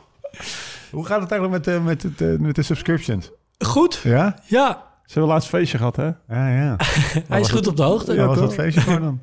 [0.92, 3.32] Hoe gaat het eigenlijk met, de met, het, eh, met de subscriptions?
[3.60, 4.00] Goed.
[4.04, 4.40] Ja?
[4.46, 6.06] Ja, Ze hebben laatst feestje gehad, hè?
[6.06, 6.76] Ja, ja.
[7.28, 8.14] hij is goed op de hoogte.
[8.14, 9.20] Ja, was dat feestje voor dan?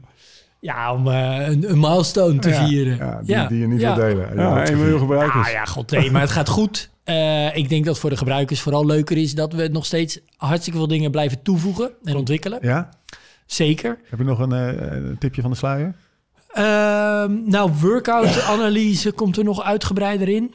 [0.67, 2.97] Ja, om eh, een, een milestone te Ja, vieren.
[2.97, 3.95] Ja, die, die je niet ja.
[3.95, 4.37] wil delen.
[4.37, 5.47] Ja, dat 1 miljoen gebruikers.
[5.47, 6.91] Ah ja, god nee, maar het gaat goed.
[7.05, 10.79] Eh, ik denk dat voor de gebruikers vooral leuker is dat we nog steeds hartstikke
[10.79, 12.59] veel dingen blijven toevoegen en ontwikkelen.
[12.63, 12.89] Ja?
[13.47, 13.99] Zeker.
[14.09, 15.95] Heb je nog een, eh, een tipje van de sluier?
[16.53, 20.55] Ehm, nou, workout-analyse komt er nog uitgebreider in.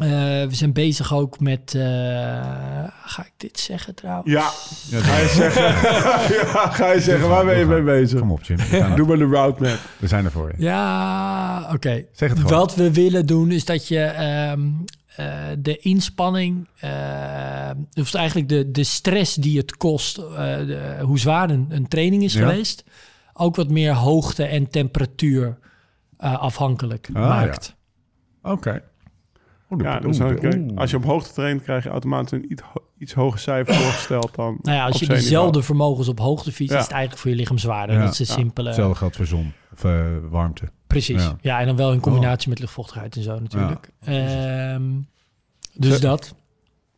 [0.00, 0.08] Eh,
[0.48, 1.74] we zijn bezig ook met.
[1.74, 1.82] eh,
[3.04, 4.30] ga ik dit zeggen trouwens?
[4.30, 4.50] Ja,
[4.88, 5.62] Ja, ga je zeggen.
[6.36, 8.18] ja, ga je zeggen, waar ben je mee bezig?
[8.20, 8.58] Kom op, Jim.
[8.96, 9.78] Doe maar de roadmap.
[9.98, 10.62] we zijn er voor je.
[10.62, 12.04] Ja, oké.
[12.12, 12.58] Zeg het gewoon.
[12.58, 14.60] Wat we willen doen is dat je ehm,
[15.16, 15.26] eh,
[15.58, 16.68] de inspanning,
[17.94, 22.22] of eigenlijk de, de stress die het kost, eh, de- hoe zwaar een, een training
[22.22, 22.40] is Ja.
[22.48, 22.84] geweest,
[23.32, 25.58] ook wat meer hoogte en temperatuur
[26.18, 27.74] eh, afhankelijk Ah, maakt.
[28.42, 28.70] Oké.
[28.70, 28.82] Oeh, de-
[29.82, 32.82] Ja, oeh, dus dan, als je op hoogte traint, krijg je automatisch een iets, ho-
[32.98, 36.78] iets hoger cijfer voorgesteld dan Nou ja, als je diezelfde vermogens op hoogte fietst, Ja.
[36.78, 37.96] is het eigenlijk voor je lichaam zwaarder.
[37.96, 38.02] Ja.
[38.04, 38.32] Dat is een Ja.
[38.34, 38.66] simpele.
[38.68, 40.00] Hetzelfde geldt voor zon of eh,
[40.30, 40.64] warmte.
[40.86, 41.22] Precies.
[41.22, 41.36] Ja.
[41.40, 41.60] Ja.
[41.60, 43.90] en dan wel in combinatie met luchtvochtigheid en zo natuurlijk.
[44.00, 44.82] Ehm,
[45.74, 46.34] dus dat.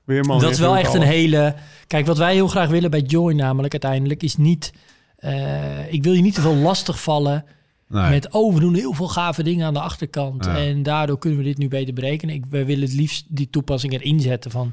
[0.04, 1.54] Weerman dat is wel echt een hele...
[1.86, 4.72] Kijk, wat wij heel graag willen bij Join namelijk uiteindelijk is niet...
[5.16, 7.44] eh, ik wil je niet te veel lastig vallen
[7.88, 8.10] Nee.
[8.10, 8.32] met...
[8.32, 10.44] oh, we doen heel veel gave dingen aan de achterkant...
[10.44, 10.56] Ja.
[10.56, 12.34] en daardoor kunnen we dit nu beter berekenen.
[12.34, 14.72] Ik, we willen het liefst die toepassing erin zetten van...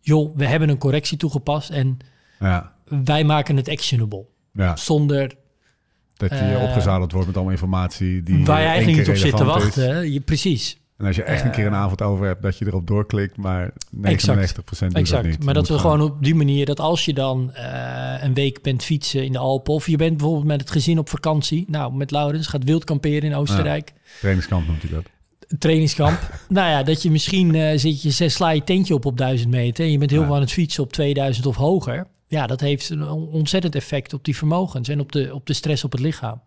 [0.00, 1.98] joh, we hebben een correctie toegepast en
[2.40, 2.72] ja.
[3.04, 4.26] wij maken het actionable.
[4.52, 5.34] ja, Zonder
[6.18, 9.36] dat je Eh, opgezadeld wordt met allemaal informatie die waar je eigenlijk niet op zit
[9.36, 10.12] te wachten.
[10.12, 10.78] Je, precies.
[10.98, 13.70] En als je echt een keer een avond over hebt, dat je erop doorklikt, maar
[13.90, 14.78] 99% Exact.
[14.78, 15.26] doet dat Exact.
[15.26, 15.44] niet.
[15.44, 18.84] Maar dat we gewoon op die manier, dat als je dan eh, een week bent
[18.84, 22.10] fietsen in de Alpen, of je bent bijvoorbeeld met het gezin op vakantie, nou met
[22.10, 25.04] Laurens, gaat wild kamperen in Oostenrijk, Trainingskamp noemt hij dat.
[25.58, 26.18] trainingskamp.
[26.48, 29.84] nou ja, dat je misschien eh, zit je, sla je tentje op op 1000 meter
[29.84, 30.26] en je bent heel Ja.
[30.26, 32.06] veel aan het fietsen op 2000 of hoger.
[32.26, 35.52] Ja, dat heeft een on- ontzettend effect op die vermogens en op de, op de
[35.52, 36.40] stress op het lichaam.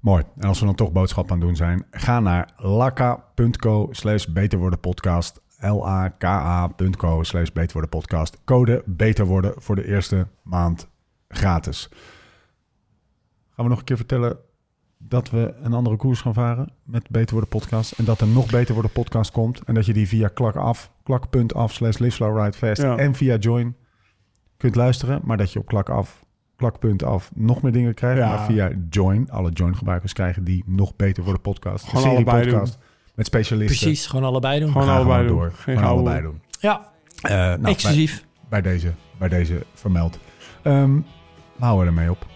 [0.00, 0.24] Mooi.
[0.38, 4.58] En als we dan toch boodschap aan het doen zijn, ga naar laka.co slash beter
[4.58, 5.40] worden podcast.
[5.60, 8.38] L-A-K-A.co slash beter worden podcast.
[8.44, 10.88] Code beter worden voor de eerste maand
[11.28, 11.88] gratis.
[13.50, 14.36] Gaan we nog een keer vertellen
[14.98, 17.92] dat we een andere koers gaan varen met Beter Worden podcast.
[17.92, 19.60] En dat er nog Beter Worden podcast komt.
[19.64, 22.96] En dat je die via klak af, klak.af slash live slow ride fast Ja.
[22.96, 23.76] en via join
[24.56, 25.20] kunt luisteren.
[25.24, 26.24] Maar dat je op klak af,
[26.56, 28.18] klak.af nog meer dingen krijgt.
[28.18, 28.28] Ja.
[28.28, 31.84] Maar via join, alle join gebruikers krijgen die nog Beter Worden podcast.
[31.84, 32.78] Gewoon serie allebei podcast
[33.14, 33.76] met specialisten.
[33.78, 34.72] Precies, gewoon allebei doen.
[34.72, 35.36] We Gewoon allebei gewoon doen.
[35.38, 35.52] door.
[35.58, 36.40] Geen Gewoon allebei doen.
[36.60, 36.88] Ja,
[37.22, 38.24] Eh, nou, bij- exclusief.
[38.48, 40.18] bij deze, bij deze vermeld.
[40.62, 40.94] Ehm
[41.56, 42.26] we houden ermee op.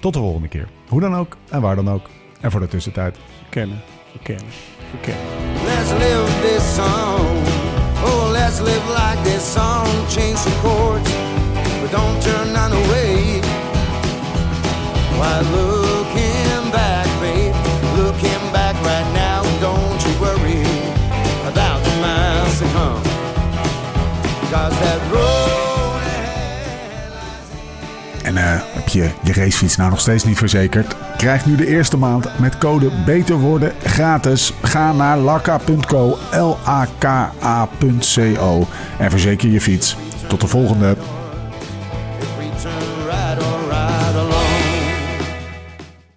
[0.00, 0.68] Tot de volgende keer.
[0.88, 2.08] Hoe dan ook en waar dan ook.
[2.40, 3.18] En voor de tussentijd.
[3.48, 4.46] Kennen, verkennen,
[4.90, 5.24] verkennen.
[5.64, 7.26] Let's live this song.
[8.04, 9.86] Oh, let's live like this song.
[10.08, 11.10] Change some chords,
[11.80, 13.40] but don't turn away.
[16.72, 17.54] Back, babe?
[18.52, 19.42] Back right now.
[19.60, 20.60] Don't you worry
[21.46, 23.02] about the miles to come.
[24.50, 25.46] That road.
[28.22, 30.96] En eh, heb je je racefiets nou nog steeds niet verzekerd?
[31.16, 34.52] Krijg nu de eerste maand met code Beter Worden gratis.
[34.62, 37.36] Ga naar lakka.co, L-A-K-A.co
[38.98, 39.96] en verzeker je fiets.
[40.26, 40.96] Tot de volgende.